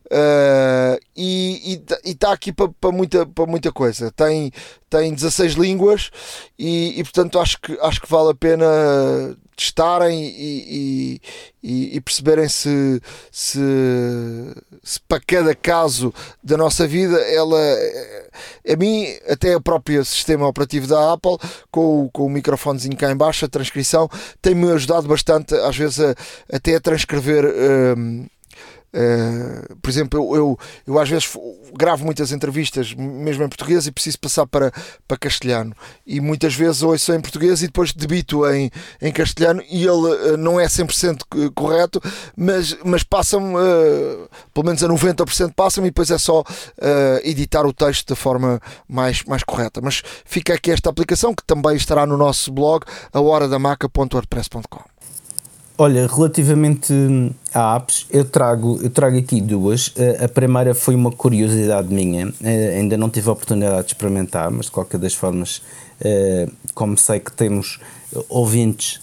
[0.10, 4.12] Uh, e está aqui para pa muita, pa muita coisa.
[4.12, 4.52] Tem,
[4.90, 6.10] tem 16 línguas
[6.58, 8.66] e, e, portanto acho que, acho que vale a pena
[9.56, 11.20] testarem e,
[11.64, 13.02] e, e perceberem se,
[13.32, 13.60] se,
[14.84, 17.60] se, para cada caso da nossa vida ela
[18.72, 21.38] a mim até o próprio sistema operativo da Apple
[21.72, 24.08] com, com o microfonezinho cá em baixo a transcrição
[24.44, 26.16] tem-me ajudado bastante às vezes a,
[26.54, 27.46] até a transcrever
[27.98, 28.28] um,
[28.98, 31.32] Uh, por exemplo, eu, eu, eu, às vezes
[31.74, 34.72] gravo muitas entrevistas, mesmo em português, e preciso passar para,
[35.08, 35.76] para castelhano.
[36.06, 40.38] E muitas vezes ouço em português e depois debito em, em castelhano, e ele uh,
[40.38, 42.02] não é 100% correto,
[42.36, 46.44] mas, mas passa-me, uh, pelo menos a 90% passa-me, e depois é só
[47.24, 49.80] editar o texto da forma mais, mais correta.
[49.82, 52.84] Mas fica aqui esta aplicação que também estará no nosso blog,
[53.14, 54.97] a horadamaca.wordpress.com.
[55.80, 56.92] Olha, relativamente
[57.54, 59.94] a apps, eu trago, eu trago aqui duas.
[59.96, 64.50] Eh, a primeira foi uma curiosidade minha, eh, ainda não tive a oportunidade de experimentar,
[64.50, 65.62] mas de qualquer das formas,
[66.02, 67.80] eh, como sei que temos
[68.28, 69.02] ouvintes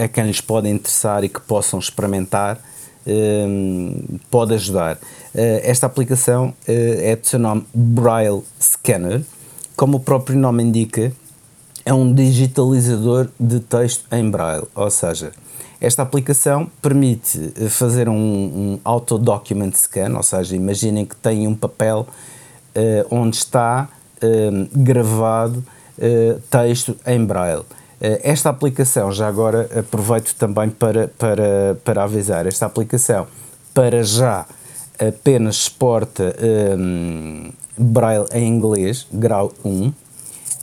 [0.00, 2.60] a quem lhes pode interessar e que possam experimentar,
[4.30, 4.98] pode ajudar.
[5.32, 9.22] Esta aplicação é de seu nome Braille Scanner.
[9.76, 11.12] Como o próprio nome indica,
[11.88, 15.32] é um digitalizador de texto em braille, ou seja,
[15.80, 21.48] esta aplicação permite eh, fazer um, um auto document scan, ou seja, imaginem que tem
[21.48, 22.06] um papel
[22.76, 23.88] uh, onde está
[24.22, 25.64] uh, gravado
[25.96, 27.64] uh, texto em braille.
[28.22, 33.26] esta aplicação, já agora aproveito também para, para, para avisar, esta aplicação
[33.72, 34.44] para já
[34.98, 36.36] apenas exporta
[36.78, 39.90] um, braille em inglês, grau 1,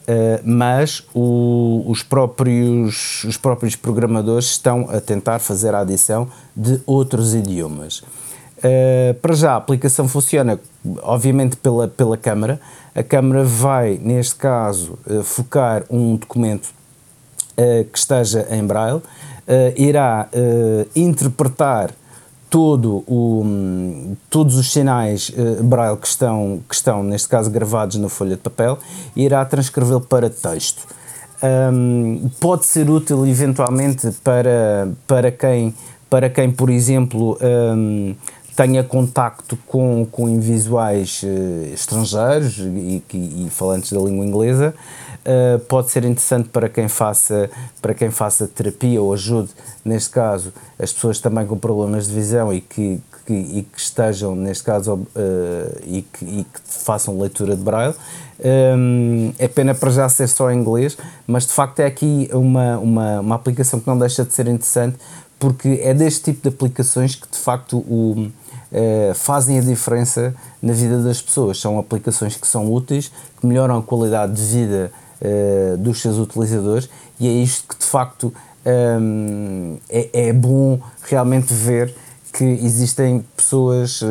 [0.06, 6.80] Uh, mas o, os, próprios, os próprios programadores estão a tentar fazer a adição de
[6.86, 8.04] outros idiomas.
[8.60, 10.60] Uh, para já, a aplicação funciona,
[11.02, 12.62] obviamente, pela, pela câmara.
[12.94, 16.74] A câmara vai, neste caso, uh, focar um documento
[17.90, 19.02] que esteja em braille,
[19.78, 20.28] irá
[20.94, 21.90] interpretar
[22.56, 28.08] todo o, todos os sinais uh, braille que estão, que estão, neste caso, gravados na
[28.08, 28.80] folha de papel
[29.14, 30.88] irá transcrevê-lo para texto.
[31.44, 35.76] Um, pode ser útil eventualmente para, para, quem,
[36.10, 38.16] para quem, por exemplo, um,
[38.56, 44.74] tenha contacto com, com invisuais uh, estrangeiros e, e, e falantes da língua inglesa
[45.26, 47.50] uh, pode ser interessante para quem faça
[47.82, 49.50] para quem faça terapia ou ajude
[49.84, 54.36] neste caso as pessoas também com problemas de visão e que, que e que estejam
[54.36, 55.08] neste caso uh,
[55.84, 57.96] e, que, e, que, façam leitura de braille.
[58.38, 62.78] Um, é pena para já ser só em inglês mas de facto é aqui uma,
[62.78, 64.98] uma, uma aplicação que não deixa de ser interessante
[65.40, 68.30] porque é deste tipo de aplicações que de facto o
[68.72, 71.60] Uh, fazem a diferença na vida das pessoas.
[71.60, 74.92] São aplicações que são úteis, que melhoram a qualidade de vida
[75.22, 76.90] uh, dos seus utilizadores
[77.20, 78.34] e é isto que de facto
[78.66, 81.94] um, é, é, bom realmente ver
[82.34, 84.08] que existem pessoas, uh,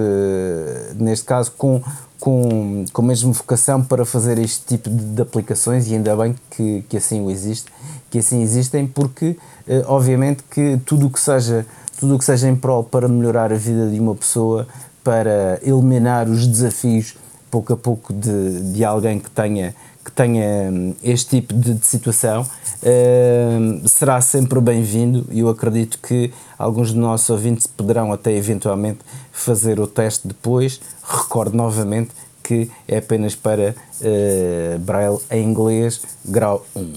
[0.97, 1.83] neste caso, com,
[2.19, 6.35] com, com a mesma vocação para fazer este tipo de, de aplicações e ainda bem
[6.51, 7.71] que, que assim o existe,
[8.11, 9.37] que assim existem, porque
[9.69, 11.67] uh, obviamente que tudo o que seja
[12.05, 14.69] tudo o que seja em prol para melhorar a vida de uma pessoa,
[15.03, 17.17] para eliminar os desafios
[17.51, 19.75] pouco a pouco de, de alguém que tenha
[20.05, 25.99] que tenha hum, este tipo de, de situação uh, será sempre bem-vindo e eu acredito
[25.99, 28.99] que alguns dos nossos ouvintes poderão até eventualmente
[29.33, 30.79] fazer o teste depois.
[31.03, 32.11] Recordo novamente
[32.43, 36.93] que é apenas para uh, Braille em inglês, grau 1.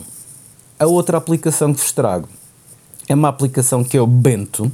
[0.78, 2.28] A outra aplicação que vos trago
[3.08, 4.70] é uma aplicação que é o Bento.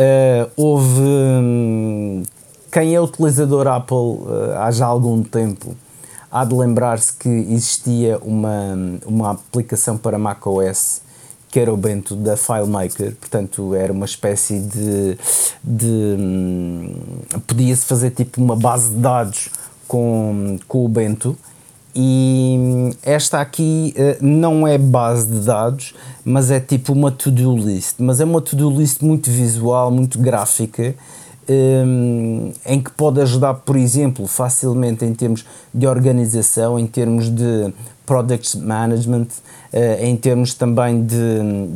[0.00, 1.00] Uh, houve.
[1.00, 2.22] Um,
[2.72, 5.76] quem é utilizador Apple uh, há já algum tempo
[6.30, 11.02] há de lembrar-se que existia uma, uma aplicação para macOS
[11.50, 15.18] que era o Bento da FileMaker, portanto era uma espécie de,
[15.64, 16.94] de hum,
[17.44, 19.48] podia-se fazer tipo uma base de dados
[19.88, 21.36] com, com o Bento
[22.02, 25.94] e esta aqui uh, não é base de dados,
[26.24, 30.94] mas é tipo uma to-do list, mas é uma to-do list muito visual, muito gráfica
[31.50, 35.44] um, em que pode ajudar, por exemplo, facilmente em termos
[35.74, 37.72] de organização, em termos de
[38.06, 39.26] product management,
[39.72, 41.16] uh, em termos também de,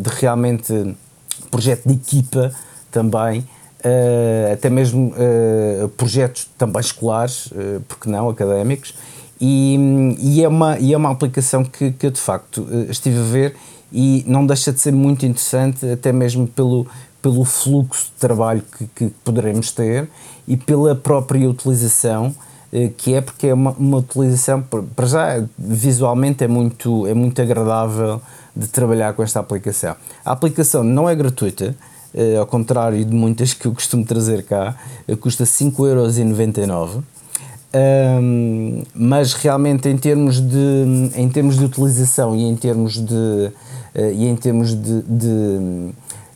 [0.00, 0.96] de realmente
[1.50, 2.52] projeto de equipa
[2.90, 8.94] também, uh, até mesmo uh, projetos também escolares, uh, porque não, académicos,
[9.47, 13.22] e, e, é, uma, e é uma aplicação que, que eu de facto estive a
[13.22, 13.57] ver
[13.92, 16.86] e não deixa de ser muito interessante, até mesmo pelo,
[17.20, 20.09] pelo fluxo de trabalho que, que poderemos ter
[20.49, 22.34] e pela própria utilização
[22.97, 24.61] que é porque é uma, uma utilização,
[24.97, 28.20] para já visualmente é muito, é muito agradável
[28.55, 29.95] de trabalhar com esta aplicação.
[30.24, 31.76] A aplicação não é gratuita,
[32.12, 34.74] uh, ao contrário de muitas que eu costumo trazer cá,
[35.20, 37.03] custa 5,99€.
[37.76, 43.52] Um, mas realmente em termos de em termos de utilização e em termos de uh,
[44.12, 45.90] e em termos de, de,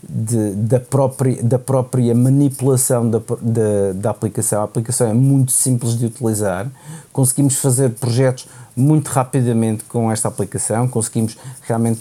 [0.09, 4.63] de, da própria da própria manipulação da, da, da aplicação.
[4.63, 6.67] A aplicação é muito simples de utilizar.
[7.13, 8.49] Conseguimos fazer projetos
[8.79, 12.01] muito rapidamente com esta aplicação, conseguimos realmente,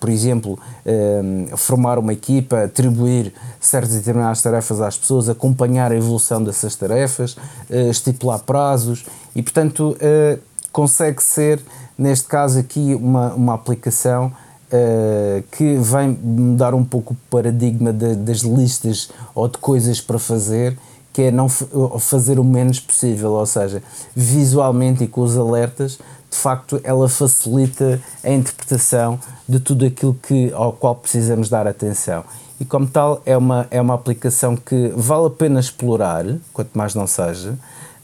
[0.00, 5.94] por exemplo, ehm, formar uma equipa, atribuir certas e determinadas tarefas às pessoas, acompanhar a
[5.94, 7.36] evolução dessas tarefas,
[7.68, 10.38] eh, estipular prazos e, portanto, eh,
[10.72, 11.60] consegue ser,
[11.98, 14.32] neste caso aqui, uma, uma aplicação
[14.66, 20.18] Uh, que vem mudar um pouco o paradigma de, das listas ou de coisas para
[20.18, 20.76] fazer
[21.16, 23.82] que é não fazer o menos possível, ou seja,
[24.14, 25.98] visualmente e com os alertas,
[26.30, 32.22] de facto, ela facilita a interpretação de tudo aquilo que, ao qual precisamos dar atenção.
[32.60, 36.94] E como tal, é uma, é uma aplicação que vale a pena explorar, quanto mais
[36.94, 37.54] não seja,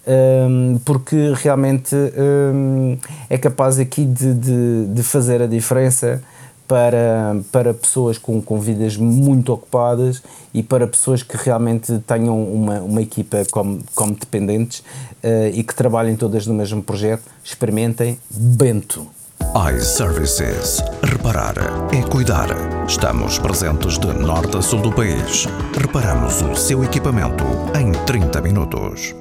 [0.07, 2.97] um, porque realmente um,
[3.29, 6.23] é capaz aqui de, de, de fazer a diferença
[6.73, 10.23] para, para pessoas com, com vidas muito ocupadas
[10.55, 14.79] e para pessoas que realmente tenham uma, uma equipa como, como dependentes
[15.23, 19.07] uh, e que trabalhem todas no mesmo projeto, experimentem Bento.
[19.77, 20.83] iServices.
[21.03, 21.57] Reparar
[21.93, 22.49] é cuidar.
[22.89, 25.47] Estamos presentes de norte a sul do país.
[25.79, 27.45] Reparamos o seu equipamento
[27.79, 29.15] em 30 minutos.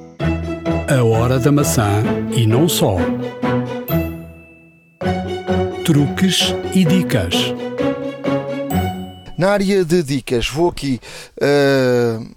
[0.88, 2.02] A hora da maçã
[2.34, 2.96] e não só
[5.84, 7.34] truques e dicas.
[9.36, 11.00] Na área de dicas, vou aqui
[11.38, 12.34] uh,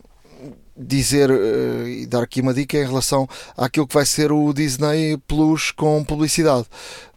[0.75, 5.17] dizer uh, e dar aqui uma dica em relação àquilo que vai ser o Disney
[5.27, 6.65] Plus com publicidade.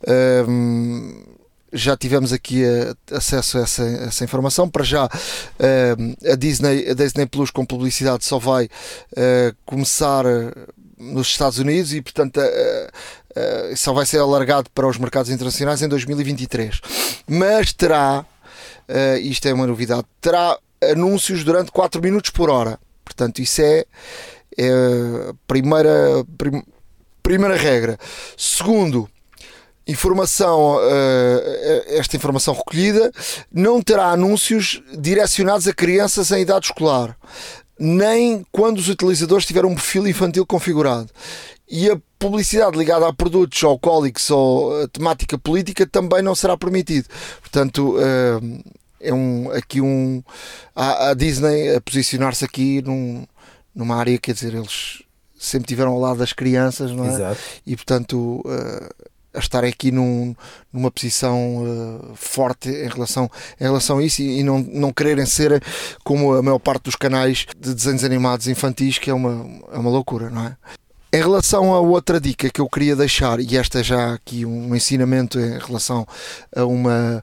[0.03, 1.39] Uh,
[1.73, 2.63] já tivemos aqui
[3.13, 4.69] acesso a essa, essa, informação.
[4.69, 8.71] Para já, a, Disney, a Disney Plus com publicidade só vai
[9.67, 10.25] começar
[10.99, 15.89] nos Estados Unidos e, portanto, uh, só vai ser alargado para os mercados internacionais em
[15.89, 16.81] 2023.
[17.27, 18.25] Mas terá,
[18.89, 22.79] uh, isto é uma novidade, terá anúncios durante 4 minutos por hora.
[23.05, 23.85] Portanto, isso é,
[24.57, 24.71] é
[25.31, 26.63] a primeira, prim,
[27.23, 27.99] primeira regra.
[28.37, 29.09] Segundo,
[29.87, 30.79] informação,
[31.87, 33.11] esta informação recolhida,
[33.51, 37.17] não terá anúncios direcionados a crianças em idade escolar
[37.79, 41.11] nem quando os utilizadores tiverem um perfil infantil configurado.
[41.71, 47.07] E a publicidade ligada a produtos alcoólicos ou a temática política também não será permitido.
[47.41, 48.63] Portanto, eh,
[49.01, 50.23] é um, aqui um.
[50.75, 53.27] A, Disney a posicionar-se aqui num,
[53.75, 55.03] numa área, quer dizer, eles
[55.39, 57.09] sempre tiveram ao lado das crianças, não é?
[57.09, 57.41] Exato.
[57.67, 58.43] E portanto.
[59.35, 60.35] A estar aqui num,
[60.73, 65.27] numa posição uh, forte em relação, em relação a isso e, e, não, não quererem
[65.27, 65.63] ser
[66.03, 69.91] como a maior parte dos canais de desenhos animados infantis, que é uma, é uma
[69.91, 70.57] loucura, não é?
[71.11, 74.75] Em relação a outra dica que eu queria deixar, e esta é já aqui um
[74.75, 76.07] ensinamento em relação
[76.55, 77.23] a uma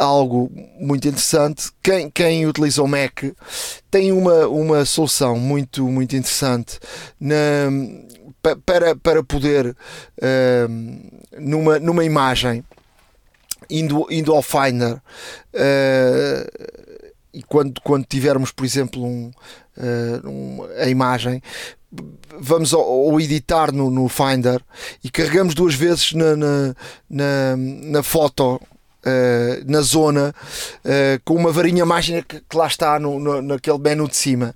[0.00, 1.70] algo muito interessante.
[1.82, 3.22] Quem, quem utiliza o Mac
[3.90, 6.78] tem uma, uma solução muito, muito interessante
[7.20, 7.70] na,
[8.64, 12.64] para, para poder uh, numa, numa imagem
[13.70, 15.00] indo, indo ao Finder uh,
[17.32, 19.30] e quando, quando tivermos por exemplo um,
[19.76, 21.40] uh, um, a imagem
[22.38, 24.60] vamos ao, ao editar no, no, Finder
[25.02, 26.74] e carregamos duas vezes na, na,
[27.08, 28.60] na, na foto
[29.00, 30.34] Uh, na zona
[30.84, 34.54] uh, com uma varinha mágica que, que lá está no, no, naquele menu de cima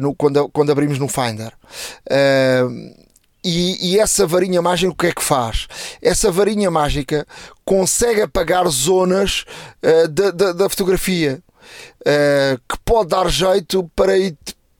[0.00, 1.52] no, quando, quando abrimos no Finder
[3.44, 5.68] e, e, essa varinha mágica o que é que faz?
[6.00, 7.26] Essa varinha mágica
[7.64, 9.44] consegue apagar zonas
[9.82, 11.42] uh, da, da, da, fotografia
[12.00, 14.16] uh, que pode dar jeito para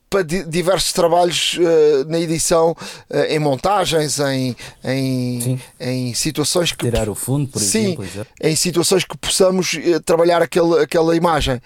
[0.09, 6.85] para diversos trabalhos uh, na edição, uh, em montagens, em, em, em, situações que.
[6.85, 8.27] Tirar o fundo, por sim, exemplo.
[8.41, 11.61] em situações que possamos uh, trabalhar aquele, aquela imagem.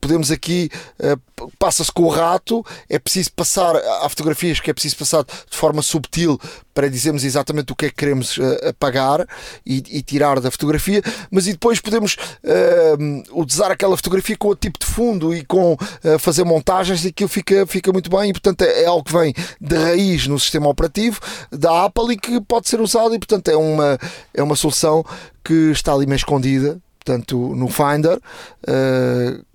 [0.00, 0.70] podemos aqui.
[1.56, 3.76] Passa-se com o rato, é preciso passar.
[3.76, 6.36] Há fotografias que é preciso passar de forma subtil
[6.74, 9.24] para dizermos exatamente o que é que queremos apagar
[9.64, 11.00] e, e tirar da fotografia,
[11.30, 12.16] mas e depois podemos
[13.32, 15.76] usar aquela fotografia com o tipo de fundo e com
[16.18, 19.12] fazer montagens e aquilo fica, fica fica muito bem e, portanto, é, é algo que
[19.12, 21.20] vem de raiz no sistema operativo
[21.50, 23.98] da Apple e que pode ser usado e, portanto, é uma,
[24.34, 25.04] é uma solução
[25.44, 28.18] que está ali meio escondida, portanto, no Finder.
[28.68, 29.46] Uh,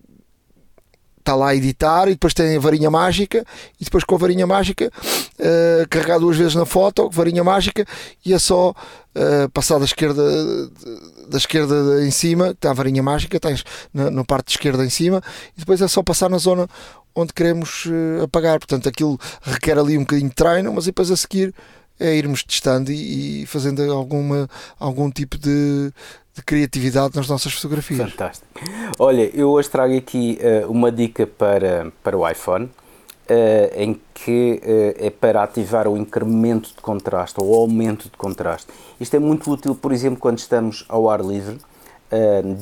[1.20, 3.46] está lá a editar e depois tem a varinha mágica
[3.80, 4.92] e depois com a varinha mágica
[5.40, 7.86] uh, carregar duas vezes na foto, varinha mágica
[8.26, 10.22] e é só uh, passar da esquerda
[11.30, 13.64] da esquerda em cima, está a varinha mágica, tens
[13.94, 15.24] na, na parte esquerda em cima
[15.56, 16.68] e depois é só passar na zona
[17.16, 18.60] onde queremos uh, apagar.
[18.60, 21.54] Portanto, aquilo requer ali um bocadinho de treino, mas depois a seguir
[22.00, 24.50] é irmos testando e, e fazendo alguma,
[24.80, 25.92] algum tipo de,
[26.36, 28.12] de, criatividade nas nossas fotografias.
[28.12, 28.48] Fantástico.
[28.98, 32.70] Olha, eu hoje trago aqui uh, uma dica para, para o iPhone.
[33.24, 38.18] Uh, em que uh, é para ativar o incremento de contraste ou o aumento de
[38.18, 38.68] contraste.
[39.00, 41.58] Isto é muito útil, por exemplo, quando estamos ao ar livre,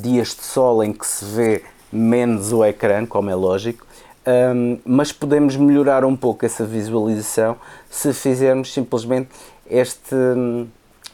[0.00, 3.84] dias de sol em que se vê menos o ecrã, como é lógico,
[4.26, 7.56] um, mas podemos melhorar um pouco essa visualização
[7.90, 9.30] se fizermos simplesmente
[9.68, 10.14] este,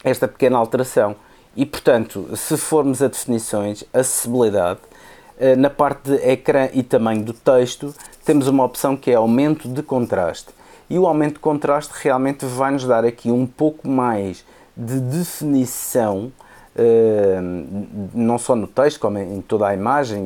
[0.03, 1.15] esta pequena alteração.
[1.55, 4.79] E portanto, se formos a definições, acessibilidade,
[5.39, 7.93] uh, na parte de ecrã e tamanho do texto,
[8.23, 10.51] temos uma opção que é aumento de contraste.
[10.89, 14.45] E o aumento de contraste realmente vai nos dar aqui um pouco mais
[14.77, 16.31] de definição,
[16.75, 20.25] uh, não só no texto, como em toda a imagem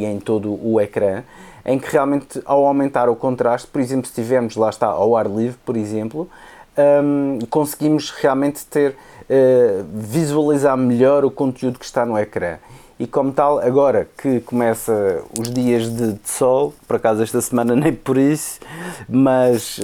[0.00, 1.22] e em todo o ecrã,
[1.66, 5.26] em que realmente ao aumentar o contraste, por exemplo, se estivermos lá está ao ar
[5.26, 6.30] livre, por exemplo,
[6.78, 12.58] um, conseguimos realmente ter uh, visualizar melhor o conteúdo que está no ecrã.
[12.98, 17.74] E como tal, agora que começa os dias de, de sol, por acaso esta semana
[17.76, 18.60] nem por isso,
[19.08, 19.82] mas, uh,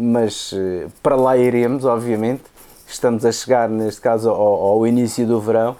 [0.00, 2.42] mas uh, para lá iremos, obviamente.
[2.86, 5.76] Estamos a chegar, neste caso, ao, ao início do verão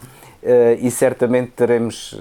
[0.79, 2.15] e certamente teremos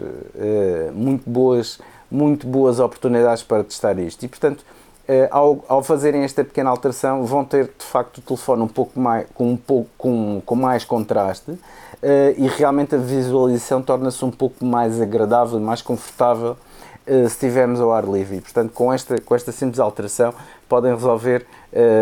[0.94, 1.78] muito boas
[2.10, 4.24] muito boas oportunidades para testar isto.
[4.24, 4.64] E, portanto,
[5.08, 8.99] eh, ao, ao fazerem esta pequena alteração, vão ter de facto o telefone um pouco
[8.99, 11.58] mais, com, um pouco, com, com mais contraste
[12.03, 16.58] eh, e realmente a visualização torna-se um pouco mais agradável, mais confortável
[17.05, 18.36] eh, se estivermos ao ar livre.
[18.36, 20.34] E, portanto, com esta, com esta simples alteração,
[20.68, 21.45] podem resolver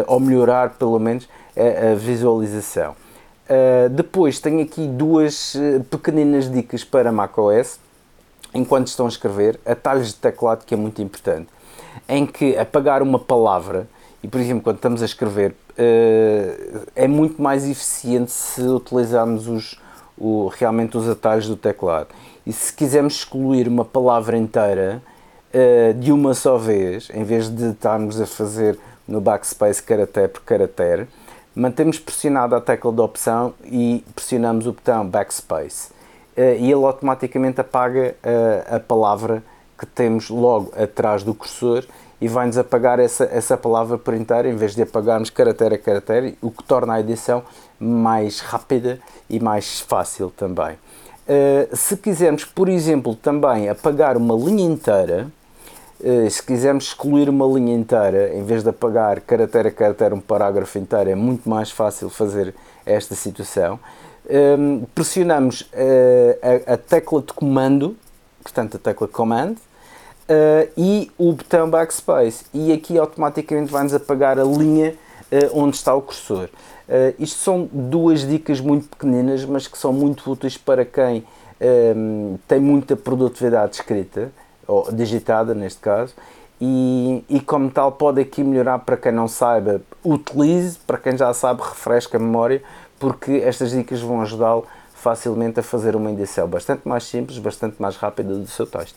[0.07, 1.27] ou melhorar pelo menos
[1.57, 2.95] a, a visualização.
[3.91, 5.53] depois tenho aqui duas
[5.89, 7.79] pequeninas dicas para macOS
[8.55, 11.47] enquanto estão a escrever, atalhos de teclado que é muito importante,
[12.07, 13.87] em que apagar uma palavra,
[14.23, 19.79] e por exemplo, quando estamos a escrever, uh, é muito mais eficiente se utilizarmos os,
[20.17, 22.07] o, realmente os atalhos do teclado.
[22.47, 25.01] E se quisermos excluir uma palavra inteira
[25.53, 30.41] uh, de uma só vez, em vez de estarmos a fazer no backspace caractere por
[30.41, 31.07] caractere,
[31.53, 35.94] mantemos pressionada a tecla de opção e pressionamos o botão backspace
[36.37, 39.41] e ele automaticamente apaga uh, a palavra
[39.77, 41.85] que temos logo atrás do cursor
[42.19, 46.37] e vai-nos apagar essa, essa palavra por inteiro em vez de apagarmos caractere a caractere,
[46.41, 47.43] o que torna a edição
[47.79, 50.75] mais rápida e mais fácil também.
[51.27, 55.27] Uh, se quisermos, por exemplo, também apagar uma linha inteira,
[55.99, 60.19] uh, se quisermos excluir uma linha inteira, em vez de apagar caractere a caractere um
[60.19, 62.53] parágrafo inteiro, é muito mais fácil fazer
[62.85, 63.79] esta situação
[64.29, 67.95] um, pressionamos uh, a, a, tecla de comando,
[68.41, 72.45] portanto a tecla command, uh, e o botão backspace.
[72.53, 74.95] E aqui automaticamente vai-nos apagar a linha
[75.31, 76.49] uh, onde está o cursor.
[77.17, 81.25] isto são duas dicas muito pequeninas, mas que são muito úteis para quem
[81.95, 84.31] um, tem muita produtividade escrita,
[84.67, 86.13] ou digitada neste caso,
[86.59, 91.33] e, e, como tal pode aqui melhorar para quem não saiba, utilize, para quem já
[91.33, 92.63] sabe, refresca a memória,
[93.05, 97.95] porque estas dicas vão ajudá-lo facilmente a fazer uma edição bastante mais simples, bastante mais
[97.97, 98.95] rápida do seu texto.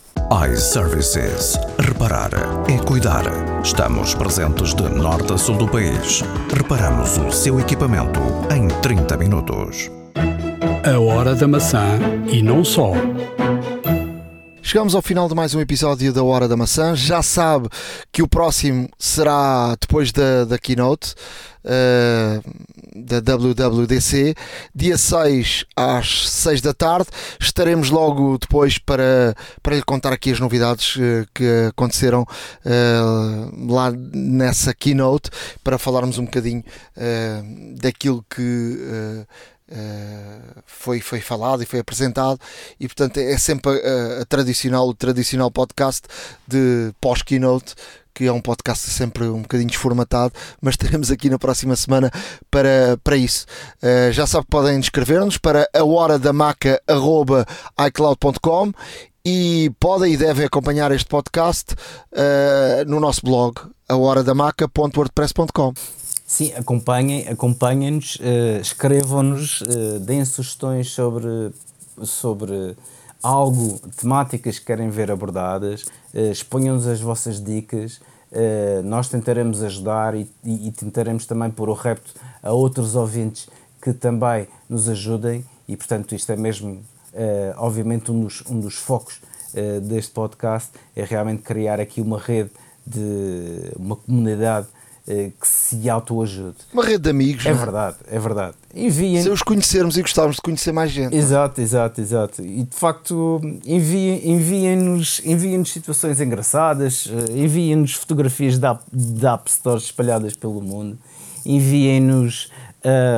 [0.50, 1.59] iServices.
[1.78, 2.30] Reparar
[2.70, 3.24] é cuidar.
[3.62, 6.22] Estamos presentes de norte a sul do país.
[6.56, 8.18] Reparamos o seu equipamento
[8.50, 9.90] em 30 minutos.
[10.90, 11.98] A hora da maçã
[12.32, 12.92] e não só.
[14.62, 16.94] Chegamos ao final de mais um episódio da Hora da Maçã.
[16.94, 17.70] Já sabe
[18.12, 21.14] que o próximo será depois da, da keynote
[21.64, 22.42] uh,
[22.94, 24.34] da WWDC,
[24.74, 27.09] dia 6 às 6 da tarde.
[27.40, 33.90] Estaremos logo depois para, para lhe contar aqui as novidades uh, que aconteceram uh, lá
[33.90, 35.30] nessa keynote,
[35.62, 36.62] para falarmos um bocadinho
[37.80, 39.26] daquilo que
[39.70, 42.40] Uh, foi, foi falado e foi apresentado
[42.80, 43.70] e portanto é sempre
[44.18, 46.09] a tradicional, o tradicional podcast
[46.46, 47.74] de pós-keynote
[48.18, 52.10] que é um podcast sempre um bocadinho desformatado, mas teremos aqui na próxima semana
[52.50, 53.46] para, para isso.
[53.80, 58.72] Uh, já sabe que podem escrever-nos para a hora da maca.icloud.com
[59.24, 63.54] e podem e devem acompanhar este podcast uh, no nosso blog,
[63.88, 65.72] ahoradamaca.wordpress.com.
[66.26, 71.52] Sim, acompanhem, acompanhem-nos, uh, escrevam-nos, uh, deem sugestões sobre,
[72.02, 72.74] sobre
[73.22, 75.82] algo, temáticas que querem ver abordadas,
[76.14, 78.00] uh, exponham-nos as vossas dicas,
[78.32, 83.48] uh, nós tentaremos ajudar e, e, e, tentaremos também pôr o repto a outros ouvintes
[83.82, 88.74] que também nos ajudem e, portanto, isto é mesmo, uh, obviamente, um dos, um dos
[88.74, 89.20] focos
[89.82, 92.50] deste podcast, é realmente criar aqui uma rede
[92.86, 94.78] de uma comunidade eh,
[95.40, 96.56] que se autoajude.
[96.72, 97.46] Uma rede de amigos.
[97.46, 97.59] É não?
[97.59, 98.54] verdade, é verdade.
[98.74, 99.22] Enviem.
[99.22, 101.16] Se os conhecermos e gostávamos de conhecer mais gente.
[101.16, 102.42] Exato, exato, exato.
[102.42, 110.34] E de facto, enviem-nos enviem situações engraçadas, eh, enviem-nos fotografias da, da App Store espalhadas
[110.34, 110.98] pelo mundo,
[111.46, 112.50] enviem-nos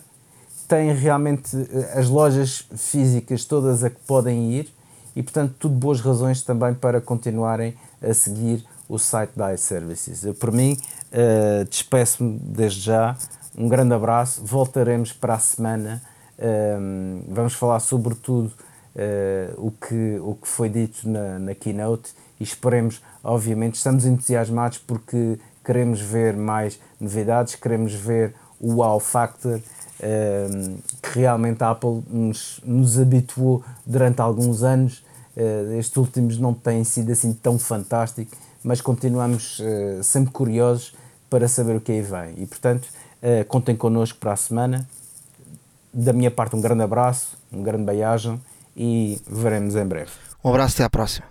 [0.68, 4.74] tem realmente eh, as lojas físicas todas a que podem ir
[5.16, 10.24] e, portanto, tudo boas razões também para continuarem a seguir o site da iServices.
[10.24, 10.78] Eu, por mim,
[11.12, 13.18] uh, despeço-me desde já.
[13.58, 14.42] Um grande abraço.
[14.46, 16.02] Voltaremos para a semana.
[16.40, 18.54] Um, vamos falar sobretudo
[18.96, 24.78] uh, o, que, o que foi dito na, na keynote e esperemos, obviamente, estamos entusiasmados
[24.80, 29.62] porque queremos ver mais novidades, queremos ver o wow factor um,
[30.02, 35.04] ehm, que realmente a Apple nos, nos habituou durante alguns anos.
[35.36, 40.94] Uh, estes últimos não têm sido assim tão fantástico, mas continuamos uh, sempre curiosos
[41.30, 42.44] para saber o que aí vem.
[42.44, 42.86] E portanto,
[43.24, 44.88] uh, contem connosco para a semana.
[45.94, 48.40] Da minha parte, um grande abraço, um grande beijo
[48.76, 50.12] e veremos em breve.
[50.44, 51.31] Um abraço, até à próxima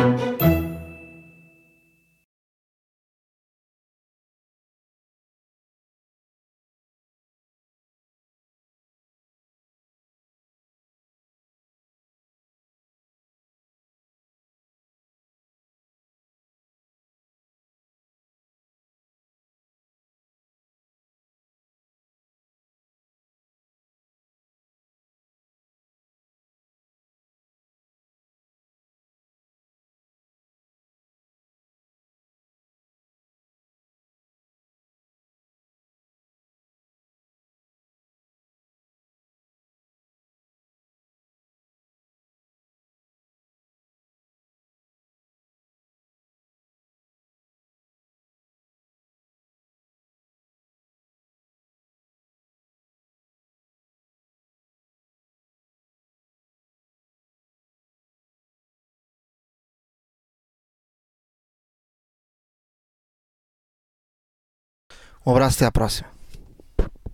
[65.25, 66.20] Um abraço, até à próxima.